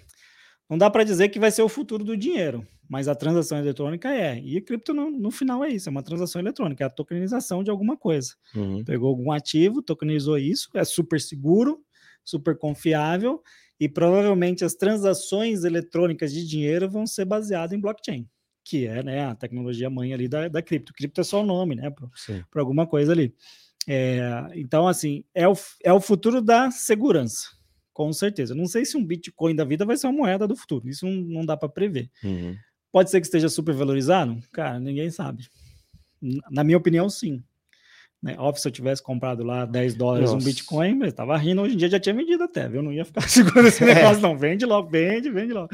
[0.72, 4.10] não dá para dizer que vai ser o futuro do dinheiro, mas a transação eletrônica
[4.10, 4.40] é.
[4.40, 7.62] E a cripto, no, no final, é isso: é uma transação eletrônica, é a tokenização
[7.62, 8.36] de alguma coisa.
[8.56, 8.82] Uhum.
[8.86, 11.84] Pegou algum ativo, tokenizou isso, é super seguro,
[12.24, 13.42] super confiável
[13.78, 18.26] E provavelmente as transações eletrônicas de dinheiro vão ser baseadas em blockchain,
[18.64, 20.94] que é né, a tecnologia mãe ali da, da cripto.
[20.94, 21.92] Cripto é só o nome, né?
[22.50, 23.36] Para alguma coisa ali.
[23.88, 24.22] É,
[24.56, 25.54] então, assim, é o,
[25.84, 27.50] é o futuro da segurança,
[27.94, 28.56] com certeza.
[28.56, 31.14] Não sei se um Bitcoin da vida vai ser uma moeda do futuro, isso não,
[31.14, 32.10] não dá para prever.
[32.24, 32.56] Uhum.
[32.92, 34.38] Pode ser que esteja super valorizado?
[34.52, 35.48] Cara, ninguém sabe.
[36.50, 37.42] Na minha opinião, sim.
[38.22, 38.36] Né?
[38.38, 40.44] Óbvio, se eu tivesse comprado lá 10 dólares Nossa.
[40.44, 42.84] um Bitcoin, mas estava rindo, hoje em dia já tinha vendido até, viu?
[42.84, 43.96] Não ia ficar segurando esse é.
[43.96, 44.22] negócio, é.
[44.22, 44.38] não.
[44.38, 45.70] Vende logo, vende, vende logo.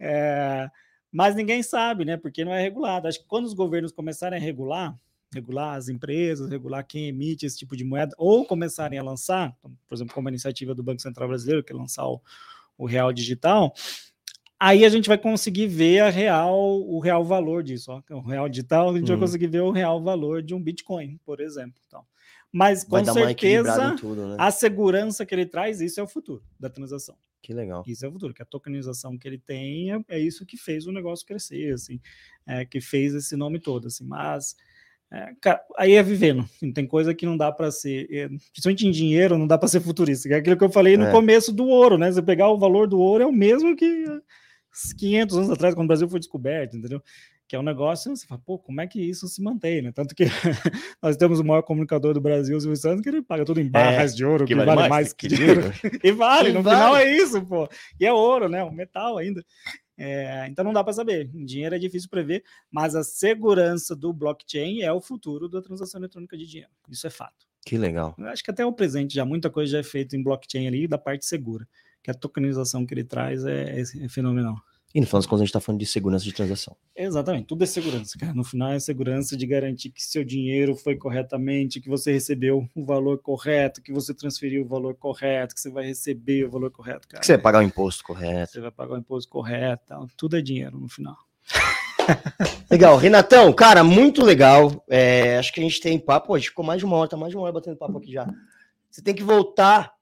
[0.00, 0.68] É,
[1.12, 2.16] mas ninguém sabe, né?
[2.16, 3.06] Porque não é regulado.
[3.06, 4.96] Acho que quando os governos começarem a regular,
[5.32, 9.56] regular as empresas, regular quem emite esse tipo de moeda, ou começarem a lançar,
[9.88, 12.20] por exemplo, como a iniciativa do Banco Central Brasileiro, que é lançar o,
[12.76, 13.74] o real digital,
[14.60, 17.90] aí a gente vai conseguir ver a real, o real valor disso.
[17.90, 18.16] Ó.
[18.16, 19.18] O real digital, a gente uhum.
[19.18, 21.80] vai conseguir ver o real valor de um Bitcoin, por exemplo.
[21.86, 22.04] Então.
[22.52, 24.36] Mas com certeza tudo, né?
[24.38, 27.16] a segurança que ele traz, isso é o futuro da transação.
[27.40, 27.82] Que legal.
[27.86, 30.86] Isso é o futuro, que a tokenização que ele tem é, é isso que fez
[30.86, 31.98] o negócio crescer, assim,
[32.46, 34.04] é, que fez esse nome todo, assim.
[34.04, 34.54] Mas
[35.12, 36.48] é, cara, aí é vivendo.
[36.74, 39.80] Tem coisa que não dá para ser, é, principalmente em dinheiro, não dá para ser
[39.80, 40.26] futurista.
[40.30, 41.10] É aquilo que eu falei no é.
[41.10, 42.10] começo do ouro, né?
[42.10, 44.06] Você pegar o valor do ouro é o mesmo que
[44.96, 47.02] 500 anos atrás, quando o Brasil foi descoberto, entendeu?
[47.46, 49.92] Que é um negócio, você fala, pô, como é que isso se mantém, né?
[49.92, 50.24] Tanto que
[51.02, 53.68] nós temos o maior comunicador do Brasil, o Silvio Santos, que ele paga tudo em
[53.68, 55.60] barras é, de ouro, que, que vale, vale, mais, que dinheiro.
[56.02, 56.76] e vale, e no vale.
[56.76, 57.68] final é isso, pô.
[58.00, 58.64] E é ouro, né?
[58.64, 59.44] Um metal ainda.
[59.96, 61.28] É, então não dá para saber.
[61.28, 66.36] Dinheiro é difícil prever, mas a segurança do blockchain é o futuro da transação eletrônica
[66.36, 66.70] de dinheiro.
[66.88, 67.46] Isso é fato.
[67.64, 68.14] Que legal.
[68.18, 70.88] Eu acho que até o presente já muita coisa já é feita em blockchain ali
[70.88, 71.68] da parte segura,
[72.02, 74.56] que a tokenização que ele traz é, é, é fenomenal.
[74.94, 76.76] E no final das contas a gente está falando de segurança de transação.
[76.94, 78.34] Exatamente, tudo é segurança, cara.
[78.34, 82.84] No final é segurança de garantir que seu dinheiro foi corretamente, que você recebeu o
[82.84, 87.08] valor correto, que você transferiu o valor correto, que você vai receber o valor correto,
[87.08, 87.20] cara.
[87.20, 88.52] Que você vai pagar o imposto correto.
[88.52, 90.06] Você vai pagar o imposto correto, tal.
[90.16, 91.16] tudo é dinheiro no final.
[92.70, 94.84] legal, Renatão, cara, muito legal.
[94.88, 97.30] É, acho que a gente tem papo, hoje ficou mais de uma hora, tá mais
[97.30, 98.26] de uma hora batendo papo aqui já.
[98.90, 99.92] Você tem que voltar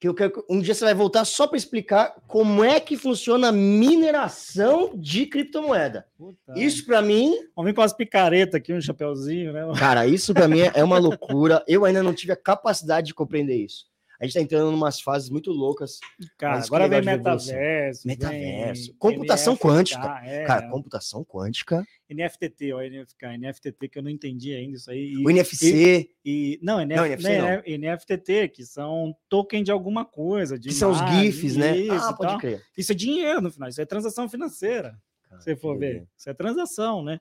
[0.00, 3.48] que eu quero, um dia você vai voltar só para explicar como é que funciona
[3.48, 6.06] a mineração de criptomoeda.
[6.16, 6.54] Puta.
[6.56, 7.34] Isso para mim.
[7.56, 9.62] Vamos vir com as picaretas aqui, um chapéuzinho, né?
[9.76, 11.64] Cara, isso para mim é uma loucura.
[11.66, 13.86] Eu ainda não tive a capacidade de compreender isso.
[14.20, 16.00] A gente tá entrando em umas fases muito loucas.
[16.36, 18.06] Cara, agora vem metaverso.
[18.06, 18.86] Metaverso.
[18.86, 20.20] Vem computação NFK, quântica.
[20.24, 21.86] É, cara, computação quântica.
[22.10, 25.12] NFTT, ó, NFK, NFTT, que eu não entendi ainda isso aí.
[25.12, 26.10] E, o NFC.
[26.24, 27.92] E, e não, NF, não, NFC né, não.
[27.92, 30.58] NFTT, que são token de alguma coisa.
[30.58, 31.76] De que são os GIFs, né?
[31.76, 32.40] Isso, ah, pode tal.
[32.40, 32.62] crer.
[32.76, 34.98] Isso é dinheiro no final, isso é transação financeira.
[35.28, 36.08] Cara, se for ver.
[36.16, 37.20] Isso é transação, né?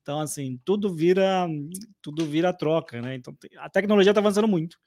[0.00, 1.46] Então, assim, tudo vira,
[2.00, 3.16] tudo vira troca, né?
[3.16, 4.78] Então, a tecnologia está avançando muito.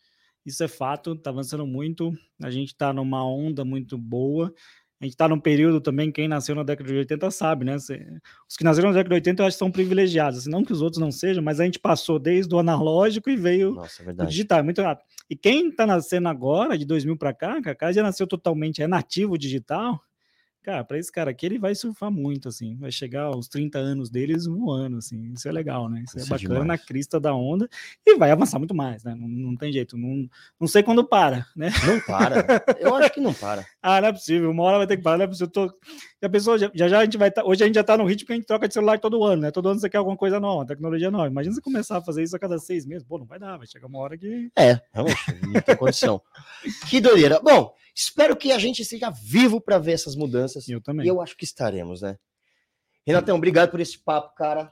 [0.45, 2.11] Isso é fato, está avançando muito.
[2.41, 4.53] A gente está numa onda muito boa.
[5.01, 7.75] A gente está num período também, quem nasceu na década de 80 sabe, né?
[7.75, 10.71] Os que nasceram na década de 80 eu acho que são privilegiados, assim, não que
[10.71, 14.23] os outros não sejam, mas a gente passou desde o analógico e veio Nossa, é
[14.23, 15.07] o digital, é muito rápido.
[15.27, 18.87] E quem está nascendo agora, de 2000 para cá, a cara já nasceu totalmente, é
[18.87, 19.99] nativo digital,
[20.63, 22.75] Cara, para esse cara aqui, ele vai surfar muito, assim.
[22.75, 25.33] Vai chegar aos 30 anos deles voando, assim.
[25.33, 26.03] Isso é legal, né?
[26.05, 27.67] Isso, é Isso é bacana, na crista da onda.
[28.05, 29.15] E vai avançar muito mais, né?
[29.15, 29.97] Não, não tem jeito.
[29.97, 31.71] Não, não sei quando para, né?
[31.83, 32.45] Não para.
[32.79, 33.65] Eu acho que não para.
[33.81, 34.51] ah, não é possível.
[34.51, 35.51] Uma hora vai ter que parar, não é possível.
[35.51, 35.73] Tô...
[36.21, 37.43] A pessoa, já, já a gente vai tá...
[37.43, 39.41] Hoje a gente já tá no ritmo que a gente troca de celular todo ano,
[39.41, 39.49] né?
[39.49, 41.27] Todo ano você quer alguma coisa nova, tecnologia nova.
[41.27, 43.03] Imagina você começar a fazer isso a cada seis meses.
[43.03, 44.51] Pô, não vai dar, vai chegar uma hora que...
[44.55, 46.21] É, realmente, não tem condição.
[46.87, 47.39] que doideira.
[47.39, 50.67] Bom, Espero que a gente esteja vivo para ver essas mudanças.
[50.67, 51.05] Eu também.
[51.05, 52.17] E eu acho que estaremos, né?
[53.05, 54.71] Renatão, obrigado por esse papo, cara.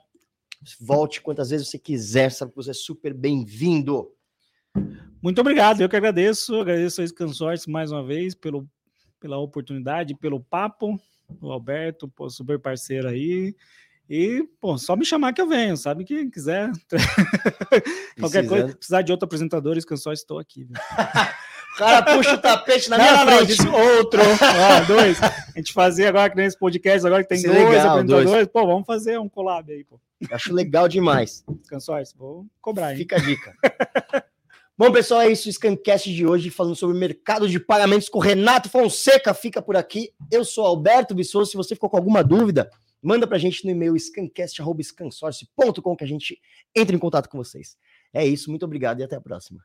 [0.79, 4.11] Volte quantas vezes você quiser, sabe que você é super bem-vindo.
[5.21, 6.55] Muito obrigado, eu que agradeço.
[6.55, 8.67] Agradeço a Scansorte mais uma vez pelo,
[9.19, 10.99] pela oportunidade, pelo papo.
[11.41, 13.55] O Alberto, pô, super parceiro aí.
[14.09, 16.03] E, pô, só me chamar que eu venho, sabe?
[16.03, 16.71] Quem quiser.
[18.19, 20.67] Qualquer coisa, precisar de outro apresentador, Scansorte, estou aqui.
[21.79, 23.63] cara puxa o tapete na não, minha não, frente.
[23.63, 24.21] Não, outro.
[24.21, 25.21] Ó, dois.
[25.21, 28.29] A gente fazia agora que nem esse podcast, agora que tem dois legal, apresentadores.
[28.29, 28.47] Dois.
[28.47, 29.99] Pô, vamos fazer um collab aí, pô.
[30.31, 31.43] Acho legal demais.
[31.67, 32.97] Cansóis, vou cobrar, hein?
[32.97, 33.55] Fica a dica.
[34.77, 35.47] Bom, pessoal, é isso.
[35.49, 39.33] O Scancast de hoje, falando sobre mercado de pagamentos com Renato Fonseca.
[39.33, 40.11] Fica por aqui.
[40.31, 41.51] Eu sou Alberto Bissoso.
[41.51, 42.69] Se você ficou com alguma dúvida,
[43.01, 46.39] manda pra gente no e-mail scancast.scansource.com que a gente
[46.75, 47.77] entra em contato com vocês.
[48.13, 49.61] É isso, muito obrigado e até a próxima.